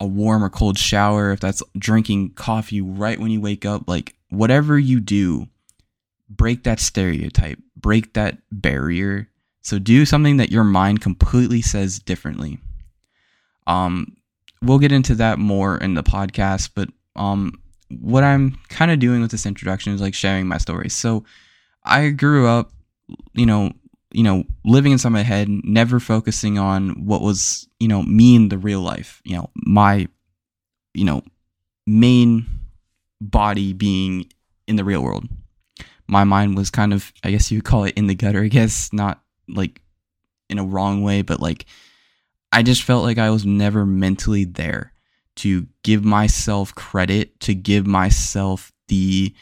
a 0.00 0.06
warm 0.06 0.44
or 0.44 0.48
cold 0.48 0.78
shower, 0.78 1.32
if 1.32 1.40
that's 1.40 1.62
drinking 1.76 2.30
coffee 2.34 2.80
right 2.80 3.18
when 3.18 3.30
you 3.30 3.40
wake 3.40 3.64
up, 3.64 3.88
like 3.88 4.14
whatever 4.30 4.78
you 4.78 5.00
do, 5.00 5.48
break 6.28 6.64
that 6.64 6.80
stereotype, 6.80 7.58
break 7.76 8.14
that 8.14 8.38
barrier. 8.52 9.28
So 9.62 9.78
do 9.78 10.06
something 10.06 10.36
that 10.36 10.52
your 10.52 10.64
mind 10.64 11.00
completely 11.00 11.62
says 11.62 11.98
differently. 11.98 12.58
Um, 13.66 14.16
we'll 14.62 14.78
get 14.78 14.92
into 14.92 15.14
that 15.16 15.38
more 15.38 15.76
in 15.76 15.94
the 15.94 16.02
podcast, 16.02 16.70
but 16.74 16.88
um, 17.16 17.60
what 17.90 18.24
I'm 18.24 18.58
kind 18.68 18.90
of 18.90 18.98
doing 18.98 19.20
with 19.20 19.30
this 19.30 19.46
introduction 19.46 19.92
is 19.92 20.00
like 20.00 20.14
sharing 20.14 20.46
my 20.46 20.58
story. 20.58 20.88
So 20.88 21.24
I 21.84 22.10
grew 22.10 22.46
up, 22.46 22.70
you 23.32 23.46
know, 23.46 23.72
you 24.12 24.22
know, 24.22 24.44
living 24.64 24.92
inside 24.92 25.10
my 25.10 25.22
head, 25.22 25.48
never 25.48 26.00
focusing 26.00 26.58
on 26.58 27.04
what 27.04 27.20
was, 27.20 27.68
you 27.78 27.88
know, 27.88 28.02
me 28.02 28.36
in 28.36 28.48
the 28.48 28.58
real 28.58 28.80
life. 28.80 29.20
You 29.24 29.36
know, 29.36 29.50
my, 29.54 30.08
you 30.94 31.04
know, 31.04 31.22
main 31.86 32.46
body 33.20 33.72
being 33.72 34.30
in 34.66 34.76
the 34.76 34.84
real 34.84 35.02
world. 35.02 35.28
My 36.06 36.24
mind 36.24 36.56
was 36.56 36.70
kind 36.70 36.94
of, 36.94 37.12
I 37.22 37.30
guess 37.30 37.50
you 37.50 37.58
would 37.58 37.64
call 37.64 37.84
it 37.84 37.94
in 37.96 38.06
the 38.06 38.14
gutter, 38.14 38.42
I 38.44 38.48
guess, 38.48 38.92
not 38.92 39.22
like 39.48 39.82
in 40.48 40.58
a 40.58 40.64
wrong 40.64 41.02
way, 41.02 41.22
but 41.22 41.40
like 41.40 41.66
I 42.50 42.62
just 42.62 42.82
felt 42.82 43.04
like 43.04 43.18
I 43.18 43.30
was 43.30 43.44
never 43.44 43.84
mentally 43.84 44.44
there 44.44 44.92
to 45.36 45.66
give 45.82 46.04
myself 46.04 46.74
credit, 46.74 47.38
to 47.40 47.54
give 47.54 47.86
myself 47.86 48.72
the 48.88 49.34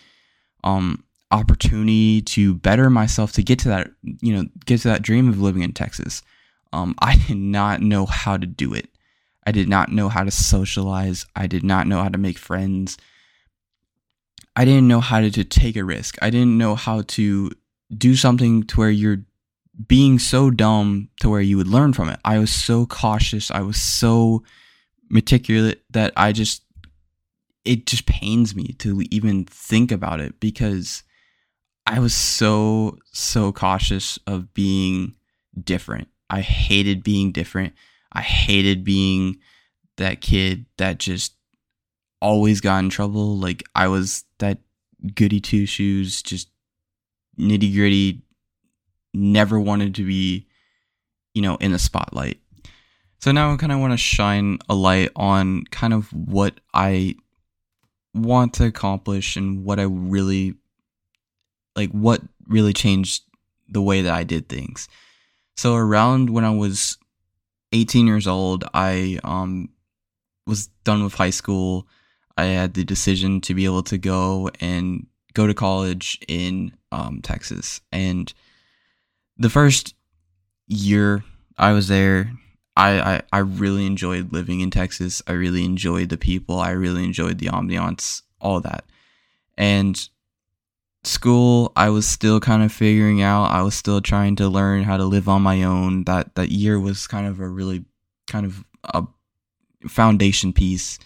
um 0.64 1.04
opportunity 1.30 2.22
to 2.22 2.54
better 2.54 2.88
myself 2.88 3.32
to 3.32 3.42
get 3.42 3.58
to 3.58 3.68
that 3.68 3.90
you 4.20 4.34
know 4.34 4.44
get 4.64 4.80
to 4.80 4.88
that 4.88 5.02
dream 5.02 5.28
of 5.28 5.40
living 5.40 5.62
in 5.62 5.72
texas. 5.72 6.22
Um, 6.72 6.94
i 6.98 7.16
did 7.16 7.36
not 7.36 7.80
know 7.80 8.06
how 8.06 8.36
to 8.36 8.46
do 8.46 8.74
it. 8.74 8.88
I 9.46 9.52
did 9.52 9.68
not 9.68 9.90
know 9.90 10.08
how 10.08 10.24
to 10.24 10.30
socialize. 10.30 11.24
I 11.36 11.46
did 11.46 11.62
not 11.62 11.86
know 11.86 12.02
how 12.02 12.08
to 12.08 12.18
make 12.18 12.38
friends. 12.38 12.98
I 14.56 14.64
didn't 14.64 14.88
know 14.88 15.00
how 15.00 15.20
to, 15.20 15.30
to 15.30 15.44
take 15.44 15.76
a 15.76 15.84
risk. 15.84 16.16
I 16.20 16.30
didn't 16.30 16.58
know 16.58 16.74
how 16.74 17.02
to 17.02 17.50
do 17.96 18.16
something 18.16 18.64
to 18.64 18.80
where 18.80 18.90
you're 18.90 19.24
being 19.86 20.18
so 20.18 20.50
dumb 20.50 21.10
to 21.20 21.28
where 21.28 21.40
you 21.40 21.56
would 21.58 21.68
learn 21.68 21.92
from 21.92 22.08
it. 22.08 22.18
I 22.24 22.38
was 22.38 22.50
so 22.50 22.86
cautious. 22.86 23.50
I 23.50 23.60
was 23.60 23.80
so 23.80 24.42
meticulous 25.08 25.74
that 25.90 26.12
i 26.16 26.32
just 26.32 26.62
it 27.64 27.86
just 27.86 28.06
pains 28.06 28.54
me 28.54 28.68
to 28.78 29.02
even 29.10 29.44
think 29.44 29.90
about 29.90 30.20
it 30.20 30.38
because 30.38 31.02
I 31.86 32.00
was 32.00 32.14
so 32.14 32.98
so 33.12 33.52
cautious 33.52 34.18
of 34.26 34.52
being 34.52 35.14
different. 35.62 36.08
I 36.28 36.40
hated 36.40 37.04
being 37.04 37.32
different. 37.32 37.74
I 38.12 38.22
hated 38.22 38.84
being 38.84 39.38
that 39.96 40.20
kid 40.20 40.66
that 40.78 40.98
just 40.98 41.34
always 42.20 42.60
got 42.60 42.78
in 42.78 42.90
trouble. 42.90 43.38
Like 43.38 43.62
I 43.74 43.88
was 43.88 44.24
that 44.38 44.58
goody 45.14 45.40
two 45.40 45.66
shoes, 45.66 46.22
just 46.22 46.48
nitty 47.38 47.74
gritty, 47.74 48.22
never 49.14 49.60
wanted 49.60 49.94
to 49.96 50.04
be, 50.04 50.46
you 51.34 51.42
know, 51.42 51.56
in 51.56 51.72
the 51.72 51.78
spotlight. 51.78 52.40
So 53.20 53.32
now 53.32 53.52
I 53.52 53.56
kind 53.56 53.72
of 53.72 53.78
want 53.78 53.92
to 53.92 53.96
shine 53.96 54.58
a 54.68 54.74
light 54.74 55.10
on 55.16 55.64
kind 55.70 55.92
of 55.92 56.12
what 56.12 56.60
I 56.74 57.14
want 58.14 58.54
to 58.54 58.64
accomplish 58.66 59.36
and 59.36 59.64
what 59.64 59.78
I 59.78 59.84
really 59.84 60.54
like 61.76 61.90
what 61.90 62.22
really 62.48 62.72
changed 62.72 63.22
the 63.68 63.82
way 63.82 64.02
that 64.02 64.12
I 64.12 64.24
did 64.24 64.48
things. 64.48 64.88
So 65.56 65.74
around 65.74 66.30
when 66.30 66.44
I 66.44 66.50
was 66.50 66.98
18 67.72 68.06
years 68.06 68.26
old, 68.26 68.64
I 68.74 69.18
um 69.24 69.68
was 70.46 70.68
done 70.84 71.04
with 71.04 71.14
high 71.14 71.30
school. 71.30 71.86
I 72.36 72.44
had 72.44 72.74
the 72.74 72.84
decision 72.84 73.40
to 73.42 73.54
be 73.54 73.64
able 73.64 73.82
to 73.84 73.98
go 73.98 74.50
and 74.60 75.06
go 75.34 75.46
to 75.46 75.54
college 75.54 76.18
in 76.28 76.72
um, 76.92 77.20
Texas. 77.22 77.80
And 77.92 78.32
the 79.36 79.50
first 79.50 79.94
year 80.66 81.24
I 81.58 81.72
was 81.72 81.88
there, 81.88 82.32
I, 82.76 83.00
I, 83.00 83.22
I 83.32 83.38
really 83.38 83.86
enjoyed 83.86 84.32
living 84.32 84.60
in 84.60 84.70
Texas. 84.70 85.22
I 85.26 85.32
really 85.32 85.64
enjoyed 85.64 86.10
the 86.10 86.18
people. 86.18 86.58
I 86.58 86.70
really 86.70 87.04
enjoyed 87.04 87.38
the 87.38 87.46
ambiance, 87.46 88.22
all 88.40 88.60
that. 88.60 88.84
And 89.56 90.08
school 91.06 91.72
i 91.76 91.88
was 91.88 92.06
still 92.06 92.40
kind 92.40 92.62
of 92.62 92.72
figuring 92.72 93.22
out 93.22 93.44
i 93.50 93.62
was 93.62 93.74
still 93.74 94.00
trying 94.00 94.36
to 94.36 94.48
learn 94.48 94.82
how 94.82 94.96
to 94.96 95.04
live 95.04 95.28
on 95.28 95.42
my 95.42 95.62
own. 95.62 96.04
That 96.04 96.34
that 96.34 96.50
year 96.50 96.78
was 96.78 97.06
kind 97.06 97.26
of 97.26 97.40
a 97.40 97.48
really 97.48 97.84
kind 98.26 98.46
of 98.46 98.64
a 98.84 99.04
foundation 99.88 100.52
piece. 100.52 100.98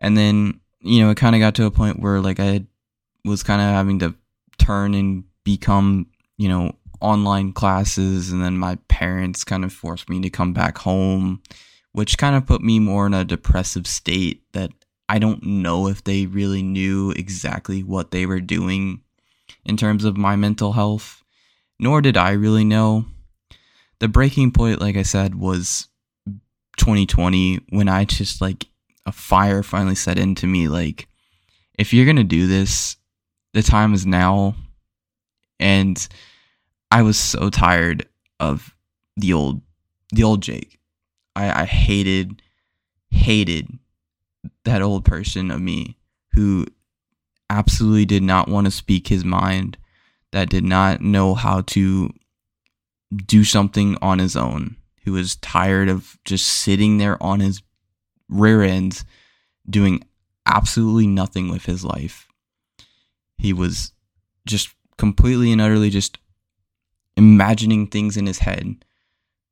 And 0.00 0.16
then 0.16 0.60
you 0.80 1.02
know 1.02 1.10
it 1.10 1.16
kind 1.16 1.34
of 1.34 1.40
got 1.40 1.54
to 1.56 1.66
a 1.66 1.70
point 1.70 2.00
where 2.00 2.20
like 2.20 2.40
i 2.40 2.64
was 3.24 3.42
kind 3.42 3.60
of 3.60 3.68
having 3.68 3.98
to 4.00 4.14
turn 4.58 4.94
and 4.94 5.24
become 5.44 6.06
you 6.36 6.48
know 6.48 6.72
online 7.00 7.52
classes. 7.52 8.32
And 8.32 8.42
then 8.42 8.58
my 8.58 8.76
parents 8.88 9.44
kind 9.44 9.64
of 9.64 9.72
forced 9.72 10.08
me 10.08 10.20
to 10.22 10.30
come 10.30 10.52
back 10.52 10.78
home 10.78 11.42
which 11.94 12.18
kind 12.18 12.34
of 12.34 12.44
put 12.44 12.60
me 12.60 12.80
more 12.80 13.06
in 13.06 13.14
a 13.14 13.24
depressive 13.24 13.86
state 13.86 14.42
that 14.52 14.72
I 15.08 15.20
don't 15.20 15.44
know 15.44 15.86
if 15.86 16.02
they 16.02 16.26
really 16.26 16.60
knew 16.60 17.12
exactly 17.12 17.84
what 17.84 18.10
they 18.10 18.26
were 18.26 18.40
doing 18.40 19.00
in 19.64 19.76
terms 19.76 20.04
of 20.04 20.16
my 20.16 20.36
mental 20.36 20.72
health, 20.72 21.22
nor 21.78 22.00
did 22.00 22.16
I 22.16 22.32
really 22.32 22.64
know. 22.64 23.06
The 24.00 24.08
breaking 24.08 24.52
point, 24.52 24.80
like 24.80 24.96
I 24.96 25.02
said, 25.02 25.34
was 25.34 25.88
2020 26.76 27.60
when 27.70 27.88
I 27.88 28.04
just 28.04 28.40
like 28.40 28.66
a 29.06 29.12
fire 29.12 29.62
finally 29.62 29.94
set 29.94 30.18
into 30.18 30.46
me. 30.46 30.68
Like, 30.68 31.08
if 31.78 31.92
you're 31.92 32.06
gonna 32.06 32.24
do 32.24 32.46
this, 32.46 32.96
the 33.52 33.62
time 33.62 33.94
is 33.94 34.06
now. 34.06 34.54
And 35.60 36.06
I 36.90 37.02
was 37.02 37.18
so 37.18 37.50
tired 37.50 38.06
of 38.40 38.74
the 39.16 39.32
old, 39.32 39.60
the 40.12 40.24
old 40.24 40.42
Jake. 40.42 40.78
I, 41.36 41.62
I 41.62 41.64
hated, 41.64 42.42
hated 43.10 43.68
that 44.64 44.82
old 44.82 45.04
person 45.04 45.50
of 45.50 45.60
me 45.60 45.96
who 46.32 46.66
absolutely 47.54 48.04
did 48.04 48.22
not 48.22 48.48
want 48.48 48.66
to 48.66 48.70
speak 48.70 49.06
his 49.08 49.24
mind, 49.24 49.76
that 50.32 50.50
did 50.50 50.64
not 50.64 51.00
know 51.00 51.34
how 51.34 51.60
to 51.62 52.10
do 53.14 53.44
something 53.44 53.96
on 54.02 54.18
his 54.18 54.36
own, 54.36 54.76
who 55.04 55.12
was 55.12 55.36
tired 55.36 55.88
of 55.88 56.18
just 56.24 56.46
sitting 56.46 56.98
there 56.98 57.22
on 57.22 57.40
his 57.40 57.62
rear 58.28 58.62
ends 58.62 59.04
doing 59.68 60.02
absolutely 60.46 61.06
nothing 61.06 61.50
with 61.50 61.64
his 61.64 61.84
life. 61.84 62.26
He 63.38 63.52
was 63.52 63.92
just 64.46 64.74
completely 64.98 65.52
and 65.52 65.60
utterly 65.60 65.90
just 65.90 66.18
imagining 67.16 67.86
things 67.86 68.16
in 68.16 68.26
his 68.26 68.40
head 68.40 68.84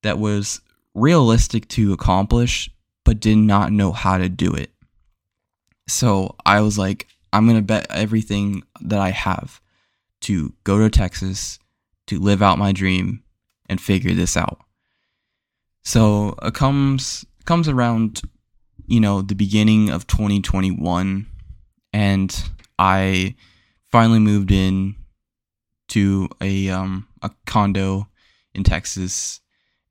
that 0.02 0.18
was 0.18 0.60
realistic 0.94 1.68
to 1.68 1.92
accomplish, 1.92 2.68
but 3.04 3.20
did 3.20 3.38
not 3.38 3.72
know 3.72 3.92
how 3.92 4.18
to 4.18 4.28
do 4.28 4.52
it. 4.52 4.70
So 5.88 6.34
I 6.44 6.60
was 6.60 6.78
like, 6.78 7.06
I'm 7.32 7.46
going 7.46 7.56
to 7.56 7.62
bet 7.62 7.86
everything 7.90 8.62
that 8.80 9.00
I 9.00 9.10
have 9.10 9.60
to 10.22 10.52
go 10.64 10.78
to 10.78 10.90
Texas 10.90 11.58
to 12.06 12.18
live 12.18 12.42
out 12.42 12.58
my 12.58 12.72
dream 12.72 13.22
and 13.66 13.80
figure 13.80 14.14
this 14.14 14.36
out. 14.36 14.60
So 15.82 16.34
it 16.42 16.54
comes 16.54 17.24
comes 17.44 17.68
around, 17.68 18.22
you 18.86 19.00
know, 19.00 19.22
the 19.22 19.34
beginning 19.34 19.90
of 19.90 20.06
2021 20.06 21.26
and 21.92 22.44
I 22.78 23.34
finally 23.90 24.20
moved 24.20 24.50
in 24.50 24.94
to 25.88 26.28
a 26.40 26.68
um 26.70 27.08
a 27.22 27.30
condo 27.46 28.08
in 28.54 28.62
Texas 28.62 29.40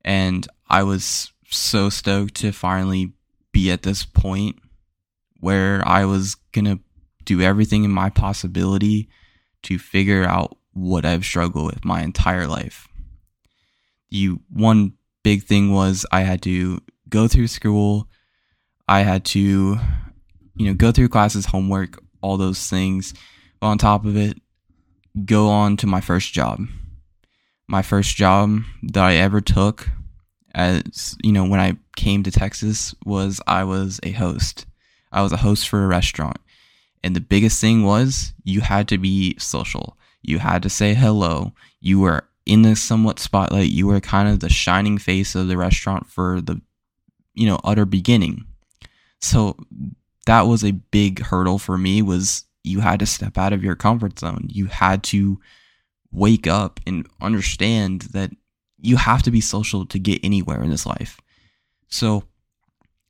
and 0.04 0.46
I 0.68 0.82
was 0.82 1.32
so 1.48 1.90
stoked 1.90 2.34
to 2.36 2.52
finally 2.52 3.12
be 3.52 3.70
at 3.70 3.82
this 3.82 4.04
point 4.04 4.56
where 5.40 5.86
I 5.86 6.04
was 6.04 6.36
to 6.66 6.80
do 7.24 7.40
everything 7.40 7.84
in 7.84 7.90
my 7.90 8.10
possibility 8.10 9.08
to 9.64 9.78
figure 9.78 10.24
out 10.24 10.56
what 10.72 11.04
I've 11.04 11.24
struggled 11.24 11.66
with 11.66 11.84
my 11.84 12.02
entire 12.02 12.46
life. 12.46 12.88
You 14.10 14.40
one 14.50 14.94
big 15.22 15.44
thing 15.44 15.72
was 15.72 16.04
I 16.12 16.22
had 16.22 16.42
to 16.42 16.80
go 17.08 17.28
through 17.28 17.48
school, 17.48 18.08
I 18.88 19.00
had 19.00 19.24
to 19.26 19.78
you 20.54 20.66
know 20.66 20.74
go 20.74 20.92
through 20.92 21.08
classes, 21.08 21.46
homework, 21.46 22.02
all 22.22 22.36
those 22.36 22.68
things. 22.68 23.14
But 23.60 23.68
on 23.68 23.78
top 23.78 24.04
of 24.04 24.16
it, 24.16 24.40
go 25.24 25.48
on 25.48 25.76
to 25.78 25.86
my 25.86 26.00
first 26.00 26.32
job. 26.32 26.60
my 27.68 27.82
first 27.82 28.16
job 28.16 28.60
that 28.82 29.04
I 29.04 29.14
ever 29.14 29.40
took 29.40 29.88
as 30.54 31.16
you 31.22 31.32
know 31.32 31.44
when 31.46 31.60
I 31.60 31.76
came 31.96 32.22
to 32.24 32.30
Texas 32.30 32.94
was 33.06 33.40
I 33.46 33.64
was 33.64 34.00
a 34.02 34.12
host. 34.12 34.66
I 35.12 35.22
was 35.22 35.32
a 35.32 35.38
host 35.38 35.68
for 35.68 35.84
a 35.84 35.86
restaurant. 35.86 36.38
And 37.04 37.16
the 37.16 37.20
biggest 37.20 37.60
thing 37.60 37.82
was 37.84 38.32
you 38.44 38.60
had 38.60 38.88
to 38.88 38.98
be 38.98 39.36
social. 39.38 39.96
You 40.22 40.38
had 40.38 40.62
to 40.62 40.70
say 40.70 40.94
hello. 40.94 41.52
You 41.80 42.00
were 42.00 42.28
in 42.46 42.62
the 42.62 42.76
somewhat 42.76 43.18
spotlight. 43.18 43.70
You 43.70 43.86
were 43.86 44.00
kind 44.00 44.28
of 44.28 44.40
the 44.40 44.48
shining 44.48 44.98
face 44.98 45.34
of 45.34 45.48
the 45.48 45.56
restaurant 45.56 46.08
for 46.08 46.40
the 46.40 46.60
you 47.34 47.46
know 47.46 47.58
utter 47.64 47.84
beginning. 47.84 48.46
So 49.20 49.56
that 50.26 50.42
was 50.42 50.64
a 50.64 50.72
big 50.72 51.20
hurdle 51.22 51.58
for 51.58 51.78
me 51.78 52.02
was 52.02 52.44
you 52.64 52.80
had 52.80 53.00
to 53.00 53.06
step 53.06 53.36
out 53.36 53.52
of 53.52 53.64
your 53.64 53.74
comfort 53.74 54.18
zone. 54.18 54.46
You 54.48 54.66
had 54.66 55.02
to 55.04 55.40
wake 56.12 56.46
up 56.46 56.78
and 56.86 57.06
understand 57.20 58.02
that 58.12 58.30
you 58.80 58.96
have 58.96 59.22
to 59.22 59.30
be 59.30 59.40
social 59.40 59.86
to 59.86 59.98
get 59.98 60.24
anywhere 60.24 60.62
in 60.62 60.70
this 60.70 60.86
life. 60.86 61.20
So 61.88 62.24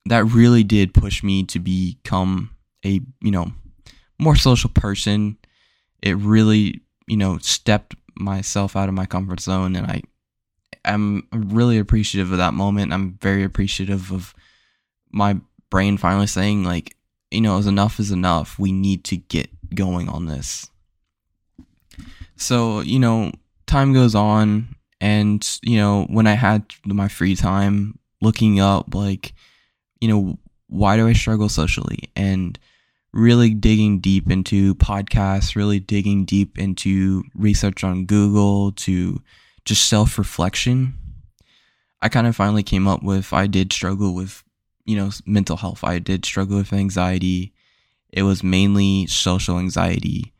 that 0.07 0.25
really 0.25 0.65
did 0.65 0.95
push 0.95 1.23
me 1.23 1.45
to 1.45 1.59
become 1.59 2.51
a, 2.85 3.01
you 3.21 3.31
know, 3.31 3.53
more 4.23 4.37
social 4.37 4.71
person. 4.71 5.37
It 6.03 6.17
really, 6.17 6.81
you 7.07 7.17
know, 7.17 7.39
stepped 7.39 7.95
myself 8.15 8.77
out 8.77 8.89
of 8.89 8.95
my 8.95 9.07
comfort 9.07 9.41
zone 9.41 9.77
and 9.77 9.87
I 9.87 10.03
I'm 10.85 11.29
really 11.33 11.79
appreciative 11.79 12.33
of 12.33 12.39
that 12.39 12.55
moment. 12.55 12.93
I'm 12.93 13.19
very 13.21 13.45
appreciative 13.45 14.11
of 14.13 14.35
my 15.13 15.39
brain 15.71 15.97
finally 15.97 16.27
saying 16.27 16.65
like, 16.65 16.97
you 17.31 17.41
know, 17.41 17.59
as 17.59 17.67
enough 17.67 18.01
is 18.01 18.11
enough. 18.11 18.59
We 18.59 18.73
need 18.73 19.05
to 19.05 19.17
get 19.17 19.49
going 19.75 20.09
on 20.09 20.27
this. 20.27 20.69
So, 22.37 22.81
you 22.81 22.99
know, 22.99 23.31
time 23.67 23.93
goes 23.93 24.15
on 24.15 24.75
and, 25.01 25.59
you 25.63 25.77
know, 25.77 26.05
when 26.11 26.27
I 26.27 26.35
had 26.35 26.65
my 26.85 27.09
free 27.09 27.37
time 27.37 27.99
looking 28.21 28.59
up 28.59 28.95
like, 28.95 29.35
you 30.01 30.09
know, 30.09 30.39
why 30.69 30.97
do 30.97 31.07
I 31.07 31.13
struggle 31.13 31.49
socially? 31.49 32.11
And 32.17 32.59
really 33.13 33.51
digging 33.51 34.01
deep 34.01 34.31
into 34.31 34.75
podcasts, 34.77 35.55
really 35.55 35.81
digging 35.81 36.25
deep 36.25 36.59
into 36.59 37.25
research 37.35 37.85
on 37.85 38.07
Google 38.07 38.73
to 38.73 39.21
just 39.65 39.89
self 39.89 40.19
reflection, 40.19 40.95
I 42.01 42.09
kind 42.09 42.27
of 42.27 42.35
finally 42.35 42.63
came 42.63 42.89
up 42.89 43.03
with 43.03 43.33
I 43.33 43.47
did 43.47 43.73
struggle 43.73 44.15
with, 44.15 44.43
you 44.85 44.97
know, 44.97 45.11
mental 45.27 45.57
health. 45.57 45.85
I 45.85 45.99
did 45.99 46.25
struggle 46.25 46.57
with 46.59 46.73
anxiety. 46.73 47.53
It 48.11 48.23
was 48.23 48.43
mainly 48.43 49.07
social 49.07 49.59
anxiety. 49.59 50.33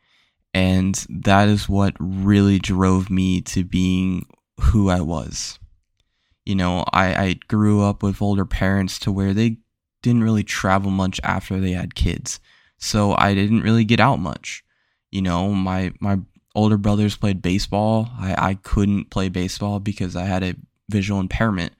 And 0.53 1.03
that 1.09 1.47
is 1.47 1.67
what 1.67 1.95
really 1.99 2.59
drove 2.59 3.09
me 3.09 3.41
to 3.41 3.63
being 3.63 4.27
who 4.59 4.89
I 4.89 5.01
was. 5.01 5.57
You 6.45 6.55
know, 6.55 6.83
I, 6.93 7.15
I 7.15 7.33
grew 7.47 7.81
up 7.81 8.03
with 8.03 8.21
older 8.21 8.45
parents 8.45 8.99
to 8.99 9.11
where 9.11 9.33
they 9.33 9.57
didn't 10.03 10.23
really 10.23 10.43
travel 10.43 10.91
much 10.91 11.19
after 11.23 11.59
they 11.59 11.71
had 11.71 11.95
kids 11.95 12.39
so 12.83 13.15
I 13.17 13.33
didn't 13.33 13.61
really 13.61 13.85
get 13.85 14.01
out 14.01 14.17
much. 14.17 14.63
You 15.09 15.21
know, 15.21 15.53
my 15.53 15.93
my 15.99 16.19
older 16.53 16.77
brothers 16.77 17.15
played 17.15 17.41
baseball. 17.41 18.09
I, 18.19 18.49
I 18.49 18.53
couldn't 18.55 19.09
play 19.09 19.29
baseball 19.29 19.79
because 19.79 20.15
I 20.15 20.25
had 20.25 20.43
a 20.43 20.55
visual 20.89 21.19
impairment. 21.19 21.73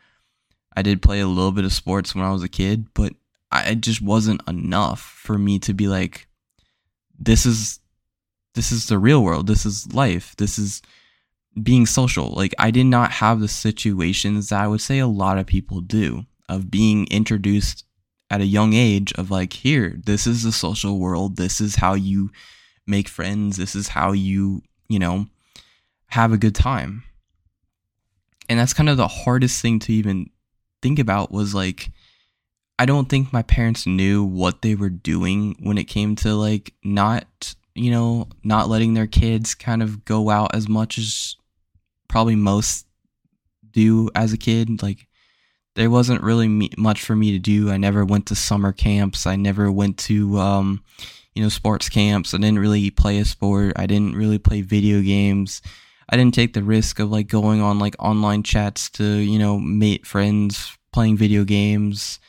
I 0.76 0.82
did 0.82 1.02
play 1.02 1.20
a 1.20 1.28
little 1.28 1.52
bit 1.52 1.66
of 1.66 1.74
sports 1.74 2.16
when 2.16 2.24
I 2.24 2.32
was 2.32 2.42
a 2.42 2.50
kid, 2.50 2.88
but 2.94 3.14
I, 3.52 3.72
it 3.72 3.82
just 3.82 4.02
wasn't 4.02 4.48
enough 4.48 5.02
for 5.02 5.38
me 5.38 5.60
to 5.60 5.74
be 5.74 5.88
like, 5.88 6.28
this 7.20 7.46
is 7.46 7.80
this 8.56 8.72
is 8.72 8.88
the 8.88 8.98
real 8.98 9.24
world. 9.24 9.48
This 9.48 9.66
is 9.66 9.94
life. 9.94 10.36
This 10.38 10.58
is 10.58 10.82
being 11.62 11.86
social. 11.86 12.30
Like 12.30 12.56
I 12.58 12.72
did 12.72 12.86
not 12.86 13.12
have 13.12 13.42
the 13.42 13.48
situations 13.48 14.50
that 14.50 14.62
I 14.62 14.68
would 14.68 14.82
say 14.82 15.00
a 15.00 15.08
lot 15.08 15.38
of 15.38 15.48
people 15.48 15.82
do 15.82 16.26
of 16.48 16.72
being 16.72 17.08
introduced 17.08 17.86
at 18.34 18.42
a 18.42 18.46
young 18.46 18.74
age 18.74 19.14
of 19.14 19.30
like 19.30 19.54
here 19.54 20.00
this 20.06 20.26
is 20.26 20.44
the 20.44 20.52
social 20.52 21.00
world 21.00 21.36
this 21.36 21.62
is 21.62 21.76
how 21.76 21.94
you 21.94 22.32
make 22.88 23.08
friends 23.08 23.58
this 23.58 23.76
is 23.76 23.90
how 23.90 24.12
you 24.12 24.62
you 24.90 25.00
know 25.00 25.26
have 26.14 26.32
a 26.32 26.38
good 26.38 26.54
time. 26.54 27.04
And 28.48 28.60
that's 28.60 28.74
kind 28.74 28.88
of 28.88 28.98
the 28.98 29.08
hardest 29.08 29.62
thing 29.62 29.80
to 29.80 29.94
even 29.94 30.30
think 30.84 31.00
about 31.00 31.32
was 31.32 31.56
like 31.56 31.92
i 32.78 32.86
don't 32.86 33.08
think 33.08 33.32
my 33.32 33.42
parents 33.42 33.88
knew 33.88 34.22
what 34.22 34.62
they 34.62 34.76
were 34.76 34.90
doing 34.90 35.56
when 35.62 35.78
it 35.78 35.86
came 35.86 36.14
to 36.14 36.36
like 36.36 36.74
not 36.84 37.56
you 37.74 37.90
know 37.90 38.28
not 38.44 38.68
letting 38.68 38.94
their 38.94 39.08
kids 39.08 39.56
kind 39.56 39.82
of 39.82 40.04
go 40.04 40.30
out 40.30 40.54
as 40.54 40.68
much 40.68 40.98
as 40.98 41.38
probably 42.10 42.36
most 42.36 42.86
do 43.72 44.10
as 44.14 44.34
a 44.34 44.38
kid 44.38 44.84
like 44.84 45.08
there 45.76 45.90
wasn't 45.90 46.22
really 46.22 46.48
me- 46.48 46.72
much 46.78 47.02
for 47.02 47.16
me 47.16 47.32
to 47.32 47.40
do. 47.40 47.72
I 47.72 47.78
never 47.78 48.06
went 48.06 48.28
to 48.28 48.36
summer 48.36 48.72
camps. 48.72 49.26
I 49.26 49.36
never 49.36 49.72
went 49.72 49.98
to, 50.00 50.38
um, 50.38 50.84
you 51.34 51.42
know, 51.42 51.50
sports 51.50 51.90
camps. 51.90 52.34
I 52.34 52.38
didn't 52.38 52.60
really 52.60 52.90
play 52.92 53.18
a 53.20 53.26
sport. 53.26 53.74
I 53.76 53.88
didn't 53.88 54.16
really 54.16 54.38
play 54.38 54.62
video 54.62 55.02
games. 55.02 55.62
I 56.10 56.18
didn't 56.18 56.36
take 56.36 56.54
the 56.54 56.64
risk 56.64 57.00
of 57.00 57.10
like 57.10 57.28
going 57.28 57.62
on 57.62 57.80
like 57.80 57.96
online 57.98 58.44
chats 58.44 58.90
to, 58.92 59.04
you 59.04 59.40
know, 59.40 59.60
meet 59.60 60.06
friends 60.06 60.78
playing 60.92 61.18
video 61.18 61.44
games. 61.44 62.20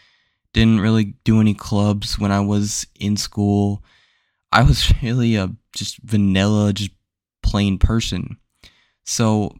Didn't 0.54 0.80
really 0.80 1.14
do 1.24 1.40
any 1.40 1.54
clubs 1.54 2.18
when 2.18 2.32
I 2.32 2.40
was 2.40 2.86
in 2.98 3.16
school. 3.16 3.82
I 4.52 4.62
was 4.62 4.92
really 5.02 5.36
a 5.36 5.54
just 5.74 5.98
vanilla, 5.98 6.72
just 6.72 6.92
plain 7.42 7.78
person. 7.78 8.38
So, 9.04 9.54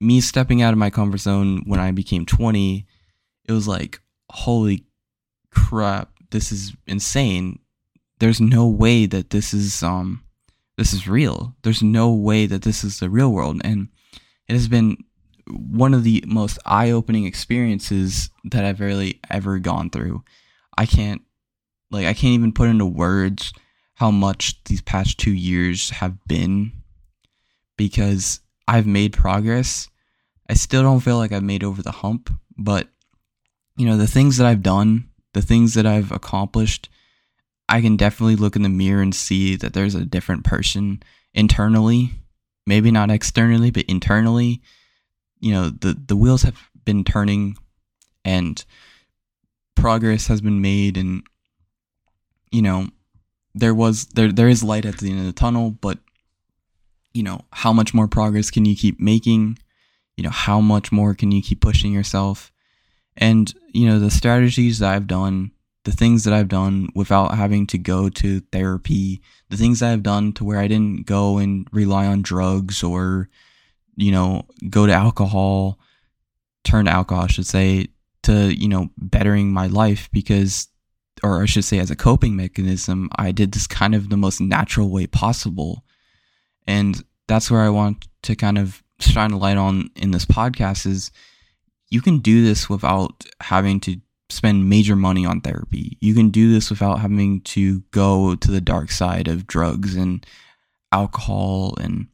me 0.00 0.20
stepping 0.20 0.60
out 0.60 0.72
of 0.72 0.78
my 0.78 0.90
comfort 0.90 1.18
zone 1.18 1.62
when 1.66 1.80
I 1.80 1.90
became 1.90 2.26
20 2.26 2.86
it 3.48 3.52
was 3.52 3.66
like, 3.66 4.00
holy 4.30 4.84
crap, 5.50 6.10
this 6.30 6.52
is 6.52 6.74
insane. 6.86 7.58
There's 8.20 8.40
no 8.40 8.66
way 8.68 9.06
that 9.06 9.30
this 9.30 9.54
is 9.54 9.82
um 9.82 10.22
this 10.76 10.92
is 10.92 11.08
real. 11.08 11.56
There's 11.62 11.82
no 11.82 12.12
way 12.12 12.46
that 12.46 12.62
this 12.62 12.84
is 12.84 13.00
the 13.00 13.10
real 13.10 13.32
world. 13.32 13.60
And 13.64 13.88
it 14.46 14.52
has 14.52 14.68
been 14.68 14.98
one 15.48 15.94
of 15.94 16.04
the 16.04 16.22
most 16.26 16.58
eye-opening 16.66 17.24
experiences 17.24 18.30
that 18.44 18.64
I've 18.64 18.80
really 18.80 19.18
ever 19.30 19.58
gone 19.58 19.90
through. 19.90 20.22
I 20.76 20.86
can't 20.86 21.22
like 21.90 22.06
I 22.06 22.12
can't 22.12 22.34
even 22.34 22.52
put 22.52 22.68
into 22.68 22.86
words 22.86 23.52
how 23.94 24.10
much 24.10 24.62
these 24.64 24.82
past 24.82 25.18
2 25.18 25.32
years 25.32 25.90
have 25.90 26.16
been 26.26 26.72
because 27.76 28.40
I've 28.68 28.86
made 28.86 29.12
progress. 29.14 29.88
I 30.50 30.54
still 30.54 30.82
don't 30.82 31.00
feel 31.00 31.16
like 31.16 31.32
I've 31.32 31.42
made 31.42 31.64
over 31.64 31.82
the 31.82 31.90
hump, 31.90 32.30
but 32.56 32.88
you 33.78 33.86
know, 33.86 33.96
the 33.96 34.08
things 34.08 34.36
that 34.36 34.46
I've 34.46 34.62
done, 34.62 35.08
the 35.34 35.40
things 35.40 35.74
that 35.74 35.86
I've 35.86 36.10
accomplished, 36.10 36.88
I 37.68 37.80
can 37.80 37.96
definitely 37.96 38.34
look 38.34 38.56
in 38.56 38.62
the 38.62 38.68
mirror 38.68 39.00
and 39.00 39.14
see 39.14 39.54
that 39.56 39.72
there's 39.72 39.94
a 39.94 40.04
different 40.04 40.44
person 40.44 41.00
internally, 41.32 42.10
maybe 42.66 42.90
not 42.90 43.10
externally, 43.10 43.70
but 43.70 43.84
internally. 43.84 44.60
You 45.38 45.52
know, 45.52 45.70
the 45.70 45.96
the 46.06 46.16
wheels 46.16 46.42
have 46.42 46.58
been 46.84 47.04
turning 47.04 47.56
and 48.24 48.64
progress 49.76 50.26
has 50.26 50.40
been 50.40 50.60
made 50.60 50.96
and 50.96 51.22
you 52.50 52.62
know, 52.62 52.88
there 53.54 53.74
was 53.74 54.06
there 54.06 54.32
there 54.32 54.48
is 54.48 54.64
light 54.64 54.86
at 54.86 54.98
the 54.98 55.10
end 55.10 55.20
of 55.20 55.26
the 55.26 55.32
tunnel, 55.32 55.70
but 55.70 55.98
you 57.14 57.22
know, 57.22 57.42
how 57.52 57.72
much 57.72 57.94
more 57.94 58.08
progress 58.08 58.50
can 58.50 58.64
you 58.64 58.74
keep 58.74 58.98
making? 58.98 59.56
You 60.16 60.24
know, 60.24 60.30
how 60.30 60.60
much 60.60 60.90
more 60.90 61.14
can 61.14 61.30
you 61.30 61.40
keep 61.42 61.60
pushing 61.60 61.92
yourself? 61.92 62.50
And, 63.18 63.52
you 63.72 63.86
know, 63.86 63.98
the 63.98 64.10
strategies 64.10 64.78
that 64.78 64.94
I've 64.94 65.08
done, 65.08 65.50
the 65.84 65.92
things 65.92 66.24
that 66.24 66.32
I've 66.32 66.48
done 66.48 66.88
without 66.94 67.34
having 67.34 67.66
to 67.68 67.78
go 67.78 68.08
to 68.08 68.40
therapy, 68.52 69.20
the 69.50 69.56
things 69.56 69.82
I've 69.82 70.04
done 70.04 70.32
to 70.34 70.44
where 70.44 70.60
I 70.60 70.68
didn't 70.68 71.04
go 71.06 71.38
and 71.38 71.66
rely 71.72 72.06
on 72.06 72.22
drugs 72.22 72.82
or, 72.82 73.28
you 73.96 74.12
know, 74.12 74.46
go 74.70 74.86
to 74.86 74.92
alcohol, 74.92 75.80
turn 76.62 76.84
to 76.84 76.92
alcohol, 76.92 77.24
I 77.24 77.26
should 77.26 77.46
say, 77.46 77.88
to, 78.22 78.54
you 78.54 78.68
know, 78.68 78.90
bettering 78.96 79.52
my 79.52 79.66
life 79.66 80.08
because, 80.12 80.68
or 81.24 81.42
I 81.42 81.46
should 81.46 81.64
say, 81.64 81.80
as 81.80 81.90
a 81.90 81.96
coping 81.96 82.36
mechanism, 82.36 83.10
I 83.16 83.32
did 83.32 83.50
this 83.50 83.66
kind 83.66 83.96
of 83.96 84.10
the 84.10 84.16
most 84.16 84.40
natural 84.40 84.90
way 84.90 85.08
possible. 85.08 85.84
And 86.68 87.02
that's 87.26 87.50
where 87.50 87.62
I 87.62 87.70
want 87.70 88.06
to 88.22 88.36
kind 88.36 88.58
of 88.58 88.82
shine 89.00 89.32
a 89.32 89.38
light 89.38 89.56
on 89.56 89.90
in 89.96 90.12
this 90.12 90.24
podcast 90.24 90.86
is 90.86 91.10
you 91.90 92.00
can 92.00 92.18
do 92.18 92.44
this 92.44 92.68
without 92.68 93.24
having 93.40 93.80
to 93.80 93.96
spend 94.30 94.68
major 94.68 94.94
money 94.94 95.24
on 95.24 95.40
therapy. 95.40 95.96
You 96.00 96.14
can 96.14 96.28
do 96.30 96.52
this 96.52 96.70
without 96.70 97.00
having 97.00 97.40
to 97.42 97.80
go 97.90 98.34
to 98.34 98.50
the 98.50 98.60
dark 98.60 98.90
side 98.90 99.26
of 99.26 99.46
drugs 99.46 99.94
and 99.96 100.24
alcohol 100.92 101.74
and 101.80 102.08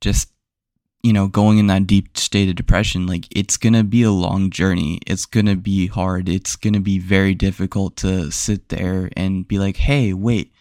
just 0.00 0.30
you 1.02 1.12
know 1.12 1.28
going 1.28 1.58
in 1.58 1.66
that 1.68 1.86
deep 1.86 2.16
state 2.16 2.48
of 2.48 2.54
depression. 2.54 3.06
Like 3.06 3.26
it's 3.30 3.56
going 3.56 3.72
to 3.72 3.84
be 3.84 4.02
a 4.02 4.10
long 4.10 4.50
journey. 4.50 5.00
It's 5.06 5.26
going 5.26 5.46
to 5.46 5.56
be 5.56 5.86
hard. 5.86 6.28
It's 6.28 6.56
going 6.56 6.74
to 6.74 6.80
be 6.80 6.98
very 6.98 7.34
difficult 7.34 7.96
to 7.96 8.30
sit 8.30 8.68
there 8.68 9.10
and 9.16 9.46
be 9.46 9.58
like 9.58 9.76
hey 9.76 10.12
wait 10.12 10.52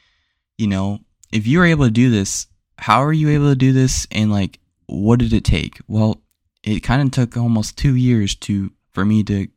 you 0.57 0.67
know 0.67 0.99
if 1.31 1.45
you 1.45 1.59
were 1.59 1.65
able 1.65 1.85
to 1.85 1.91
do 1.91 2.09
this 2.09 2.47
how 2.79 3.03
are 3.03 3.13
you 3.13 3.29
able 3.29 3.49
to 3.49 3.55
do 3.55 3.73
this? 3.73 4.07
And 4.11 4.31
like 4.31 4.59
what 4.87 5.19
did 5.19 5.33
it 5.33 5.43
take? 5.43 5.79
Well 5.87 6.21
it 6.63 6.81
kind 6.81 7.01
of 7.01 7.11
took 7.11 7.37
almost 7.37 7.77
two 7.77 7.95
years 7.95 8.35
to 8.35 8.71
for 8.91 9.05
me 9.05 9.23
to 9.23 9.47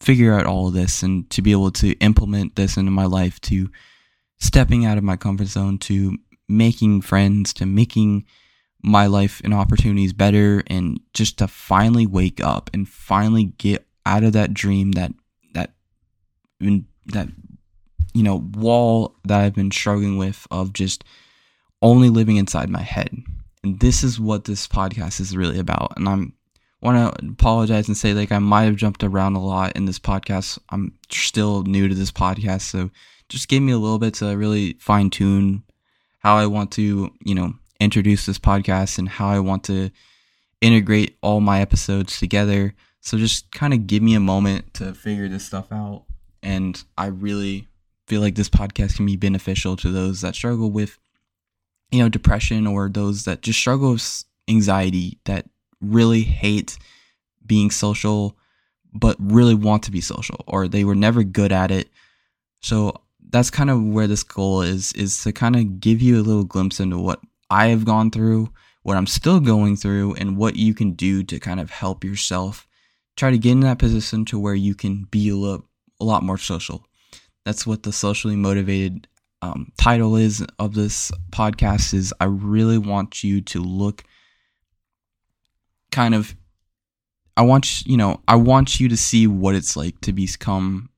figure 0.00 0.34
out 0.34 0.46
all 0.46 0.68
of 0.68 0.74
this 0.74 1.02
and 1.02 1.28
to 1.30 1.42
be 1.42 1.52
able 1.52 1.70
to 1.70 1.92
implement 1.98 2.56
this 2.56 2.76
into 2.76 2.90
my 2.90 3.04
life 3.04 3.40
to 3.40 3.70
stepping 4.38 4.84
out 4.84 4.98
of 4.98 5.04
my 5.04 5.16
comfort 5.16 5.46
zone 5.46 5.78
to 5.78 6.16
making 6.48 7.00
friends 7.00 7.52
to 7.52 7.64
making 7.64 8.24
my 8.82 9.06
life 9.06 9.40
and 9.44 9.54
opportunities 9.54 10.12
better 10.12 10.62
and 10.66 11.00
just 11.14 11.38
to 11.38 11.48
finally 11.48 12.06
wake 12.06 12.42
up 12.42 12.68
and 12.74 12.86
finally 12.86 13.44
get 13.56 13.86
out 14.04 14.22
of 14.22 14.34
that 14.34 14.52
dream 14.52 14.92
that 14.92 15.12
that 15.54 15.72
that 17.06 17.28
you 18.12 18.22
know 18.22 18.46
wall 18.52 19.16
that 19.24 19.40
I've 19.40 19.54
been 19.54 19.70
struggling 19.70 20.18
with 20.18 20.46
of 20.50 20.74
just 20.74 21.02
only 21.80 22.10
living 22.10 22.36
inside 22.36 22.68
my 22.68 22.82
head. 22.82 23.22
And 23.64 23.80
this 23.80 24.04
is 24.04 24.20
what 24.20 24.44
this 24.44 24.68
podcast 24.68 25.20
is 25.20 25.36
really 25.36 25.58
about. 25.58 25.94
And 25.96 26.08
I'm 26.08 26.34
want 26.82 27.18
to 27.18 27.28
apologize 27.28 27.88
and 27.88 27.96
say 27.96 28.12
like 28.12 28.30
I 28.30 28.38
might 28.38 28.64
have 28.64 28.76
jumped 28.76 29.02
around 29.02 29.36
a 29.36 29.42
lot 29.42 29.74
in 29.74 29.86
this 29.86 29.98
podcast. 29.98 30.58
I'm 30.68 30.92
still 31.10 31.62
new 31.62 31.88
to 31.88 31.94
this 31.94 32.12
podcast, 32.12 32.60
so 32.62 32.90
just 33.30 33.48
give 33.48 33.62
me 33.62 33.72
a 33.72 33.78
little 33.78 33.98
bit 33.98 34.14
to 34.14 34.26
really 34.36 34.74
fine 34.74 35.08
tune 35.08 35.64
how 36.18 36.36
I 36.36 36.46
want 36.46 36.72
to, 36.72 37.10
you 37.24 37.34
know, 37.34 37.54
introduce 37.80 38.26
this 38.26 38.38
podcast 38.38 38.98
and 38.98 39.08
how 39.08 39.28
I 39.28 39.38
want 39.38 39.64
to 39.64 39.90
integrate 40.60 41.16
all 41.22 41.40
my 41.40 41.60
episodes 41.60 42.18
together. 42.18 42.74
So 43.00 43.16
just 43.16 43.50
kind 43.52 43.72
of 43.72 43.86
give 43.86 44.02
me 44.02 44.14
a 44.14 44.20
moment 44.20 44.74
to 44.74 44.92
figure 44.92 45.28
this 45.28 45.44
stuff 45.44 45.72
out. 45.72 46.04
And 46.42 46.82
I 46.98 47.06
really 47.06 47.68
feel 48.06 48.20
like 48.20 48.34
this 48.34 48.50
podcast 48.50 48.96
can 48.96 49.06
be 49.06 49.16
beneficial 49.16 49.76
to 49.76 49.90
those 49.90 50.20
that 50.20 50.34
struggle 50.34 50.70
with, 50.70 50.98
you 51.90 52.00
know, 52.00 52.08
depression 52.08 52.66
or 52.66 52.88
those 52.88 53.24
that 53.24 53.42
just 53.42 53.58
struggle 53.58 53.92
with 53.92 54.24
anxiety 54.48 55.18
that 55.24 55.46
really 55.80 56.22
hate 56.22 56.78
being 57.46 57.70
social 57.70 58.36
but 58.94 59.16
really 59.18 59.54
want 59.54 59.82
to 59.82 59.90
be 59.90 60.00
social 60.00 60.44
or 60.46 60.68
they 60.68 60.84
were 60.84 60.94
never 60.94 61.24
good 61.24 61.52
at 61.52 61.70
it. 61.70 61.90
So 62.60 62.94
that's 63.30 63.50
kind 63.50 63.70
of 63.70 63.82
where 63.82 64.06
this 64.06 64.22
goal 64.22 64.62
is 64.62 64.92
is 64.92 65.22
to 65.24 65.32
kind 65.32 65.56
of 65.56 65.80
give 65.80 66.00
you 66.00 66.20
a 66.20 66.22
little 66.22 66.44
glimpse 66.44 66.78
into 66.78 66.98
what 66.98 67.20
I 67.50 67.66
have 67.66 67.84
gone 67.84 68.10
through, 68.10 68.50
what 68.82 68.96
I'm 68.96 69.06
still 69.06 69.40
going 69.40 69.76
through, 69.76 70.14
and 70.14 70.36
what 70.36 70.56
you 70.56 70.72
can 70.72 70.92
do 70.92 71.24
to 71.24 71.40
kind 71.40 71.60
of 71.60 71.70
help 71.70 72.04
yourself 72.04 72.66
try 73.16 73.30
to 73.30 73.38
get 73.38 73.52
in 73.52 73.60
that 73.60 73.78
position 73.78 74.24
to 74.26 74.38
where 74.38 74.54
you 74.54 74.74
can 74.74 75.04
be 75.10 75.28
a, 75.28 75.34
a 75.34 76.04
lot 76.04 76.22
more 76.22 76.38
social. 76.38 76.86
That's 77.44 77.66
what 77.66 77.82
the 77.82 77.92
socially 77.92 78.36
motivated 78.36 79.08
um, 79.44 79.72
title 79.76 80.16
is 80.16 80.44
of 80.58 80.74
this 80.74 81.12
podcast. 81.30 81.92
Is 81.92 82.14
I 82.20 82.24
really 82.24 82.78
want 82.78 83.22
you 83.22 83.40
to 83.42 83.60
look 83.60 84.04
kind 85.92 86.14
of. 86.14 86.34
I 87.36 87.42
want 87.42 87.84
you 87.86 87.96
know 87.96 88.20
I 88.26 88.36
want 88.36 88.80
you 88.80 88.88
to 88.88 88.96
see 88.96 89.26
what 89.26 89.54
it's 89.54 89.76
like 89.76 90.00
to 90.02 90.12
become, 90.12 90.88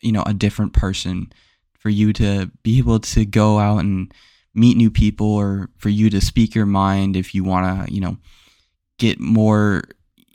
you 0.00 0.12
know, 0.12 0.22
a 0.26 0.34
different 0.34 0.72
person. 0.72 1.32
For 1.78 1.90
you 1.90 2.12
to 2.14 2.50
be 2.64 2.78
able 2.78 2.98
to 2.98 3.24
go 3.24 3.60
out 3.60 3.78
and 3.78 4.12
meet 4.52 4.76
new 4.76 4.90
people 4.90 5.32
or 5.32 5.70
for 5.78 5.90
you 5.90 6.10
to 6.10 6.20
speak 6.20 6.54
your 6.54 6.66
mind 6.66 7.16
if 7.16 7.36
you 7.36 7.44
want 7.44 7.86
to, 7.86 7.94
you 7.94 8.00
know, 8.00 8.16
get 8.98 9.20
more, 9.20 9.84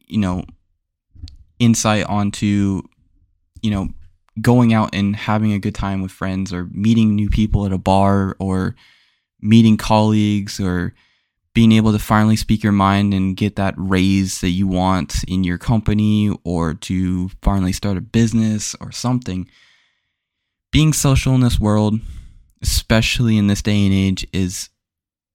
you 0.08 0.19
know, 0.19 0.45
insight 1.60 2.06
onto, 2.06 2.82
you 3.62 3.71
know, 3.71 3.89
going 4.41 4.74
out 4.74 4.93
and 4.93 5.15
having 5.15 5.54
a 5.54 5.60
good 5.60 5.76
time 5.76 6.02
with 6.02 6.12
friends 6.12 6.52
or 6.52 6.67
meeting 6.72 7.15
new 7.15 7.30
people 7.30 7.65
at 7.65 7.72
a 7.72 7.78
bar 7.78 8.36
or 8.39 8.76
meeting 9.41 9.78
colleagues 9.78 10.60
or 10.60 10.93
being 11.54 11.72
able 11.72 11.91
to 11.91 12.00
finally 12.00 12.36
speak 12.36 12.63
your 12.63 12.72
mind 12.72 13.13
and 13.13 13.38
get 13.38 13.56
that 13.58 13.76
raise 13.78 14.41
that 14.41 14.50
you 14.50 14.67
want 14.67 15.24
in 15.26 15.43
your 15.43 15.60
company 15.60 16.36
or 16.43 16.74
to 16.74 17.30
finally 17.41 17.72
start 17.72 17.98
a 17.98 18.02
business 18.02 18.76
or 18.82 18.91
something. 18.91 19.48
Being 20.72 20.93
social 20.93 21.36
in 21.36 21.41
this 21.41 21.60
world 21.60 22.00
especially 22.63 23.38
in 23.38 23.48
this 23.48 23.62
day 23.62 23.86
and 23.86 23.93
age, 23.93 24.26
is 24.34 24.69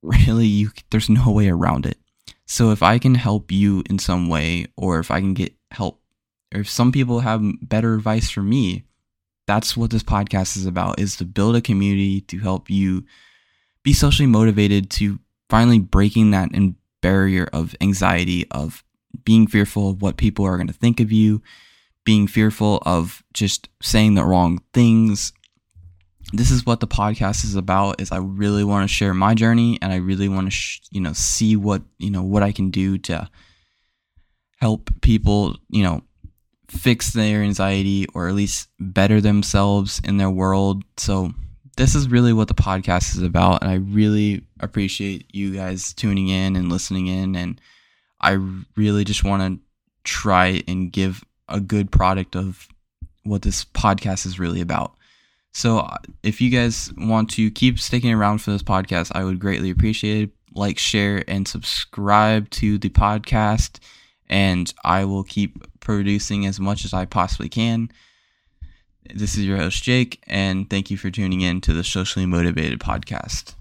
really 0.02 0.46
you. 0.46 0.70
There's 0.90 1.10
no 1.10 1.30
way 1.30 1.48
around 1.48 1.86
it. 1.86 1.98
So 2.46 2.70
if 2.70 2.82
I 2.82 2.98
can 2.98 3.14
help 3.14 3.52
you 3.52 3.84
in 3.88 3.98
some 3.98 4.28
way, 4.28 4.66
or 4.76 4.98
if 4.98 5.10
I 5.10 5.20
can 5.20 5.34
get 5.34 5.54
help, 5.70 6.00
or 6.52 6.62
if 6.62 6.70
some 6.70 6.90
people 6.90 7.20
have 7.20 7.42
better 7.60 7.94
advice 7.94 8.30
for 8.30 8.42
me, 8.42 8.84
that's 9.48 9.76
what 9.76 9.90
this 9.90 10.04
podcast 10.04 10.56
is 10.56 10.66
about: 10.66 11.00
is 11.00 11.16
to 11.16 11.24
build 11.24 11.56
a 11.56 11.60
community 11.60 12.20
to 12.20 12.38
help 12.38 12.70
you 12.70 13.04
be 13.82 13.92
socially 13.92 14.28
motivated 14.28 14.90
to 14.90 15.18
finally 15.48 15.80
breaking 15.80 16.30
that 16.30 16.52
in 16.54 16.76
barrier 17.00 17.48
of 17.52 17.74
anxiety 17.80 18.46
of 18.50 18.84
being 19.24 19.46
fearful 19.46 19.90
of 19.90 20.02
what 20.02 20.18
people 20.18 20.44
are 20.44 20.56
going 20.56 20.66
to 20.66 20.72
think 20.72 21.00
of 21.00 21.10
you 21.10 21.42
being 22.04 22.26
fearful 22.26 22.82
of 22.86 23.22
just 23.34 23.68
saying 23.82 24.14
the 24.14 24.24
wrong 24.24 24.62
things. 24.72 25.32
This 26.32 26.50
is 26.50 26.64
what 26.64 26.80
the 26.80 26.86
podcast 26.86 27.44
is 27.44 27.54
about 27.54 28.00
is 28.00 28.12
i 28.12 28.18
really 28.18 28.64
want 28.64 28.88
to 28.88 28.94
share 28.94 29.14
my 29.14 29.34
journey 29.34 29.78
and 29.80 29.92
i 29.92 29.96
really 29.96 30.28
want 30.28 30.46
to 30.46 30.50
sh- 30.50 30.80
you 30.90 31.00
know 31.00 31.14
see 31.14 31.56
what 31.56 31.82
you 31.98 32.10
know 32.10 32.22
what 32.22 32.42
i 32.42 32.52
can 32.52 32.70
do 32.70 32.98
to 32.98 33.28
help 34.60 34.90
people 35.00 35.56
you 35.70 35.82
know 35.82 36.02
fix 36.68 37.12
their 37.12 37.42
anxiety 37.42 38.06
or 38.14 38.28
at 38.28 38.34
least 38.34 38.68
better 38.78 39.20
themselves 39.20 40.00
in 40.04 40.16
their 40.16 40.30
world. 40.30 40.82
So 40.96 41.32
this 41.76 41.94
is 41.94 42.08
really 42.08 42.32
what 42.32 42.48
the 42.48 42.54
podcast 42.54 43.14
is 43.14 43.22
about 43.22 43.62
and 43.62 43.70
i 43.70 43.74
really 43.74 44.42
appreciate 44.58 45.24
you 45.32 45.54
guys 45.54 45.92
tuning 45.92 46.26
in 46.26 46.56
and 46.56 46.72
listening 46.72 47.06
in 47.06 47.36
and 47.36 47.60
i 48.20 48.32
really 48.74 49.04
just 49.04 49.22
want 49.22 49.40
to 49.40 49.60
try 50.02 50.60
and 50.66 50.90
give 50.90 51.22
a 51.48 51.60
good 51.60 51.90
product 51.90 52.34
of 52.34 52.68
what 53.24 53.42
this 53.42 53.64
podcast 53.64 54.26
is 54.26 54.38
really 54.38 54.60
about. 54.60 54.94
So 55.52 55.80
uh, 55.80 55.98
if 56.22 56.40
you 56.40 56.50
guys 56.50 56.92
want 56.96 57.30
to 57.30 57.50
keep 57.50 57.78
sticking 57.78 58.12
around 58.12 58.38
for 58.38 58.50
this 58.50 58.62
podcast, 58.62 59.12
I 59.14 59.24
would 59.24 59.38
greatly 59.38 59.70
appreciate 59.70 60.24
it. 60.24 60.30
Like, 60.54 60.78
share, 60.78 61.22
and 61.28 61.46
subscribe 61.46 62.48
to 62.50 62.78
the 62.78 62.88
podcast, 62.88 63.78
and 64.28 64.72
I 64.84 65.04
will 65.04 65.24
keep 65.24 65.64
producing 65.80 66.46
as 66.46 66.60
much 66.60 66.84
as 66.84 66.92
I 66.92 67.04
possibly 67.04 67.48
can. 67.48 67.90
This 69.14 69.36
is 69.36 69.44
your 69.44 69.56
host, 69.56 69.82
Jake, 69.82 70.22
and 70.26 70.68
thank 70.68 70.90
you 70.90 70.96
for 70.96 71.10
tuning 71.10 71.40
in 71.40 71.60
to 71.62 71.72
the 71.72 71.84
Socially 71.84 72.26
Motivated 72.26 72.78
Podcast. 72.78 73.54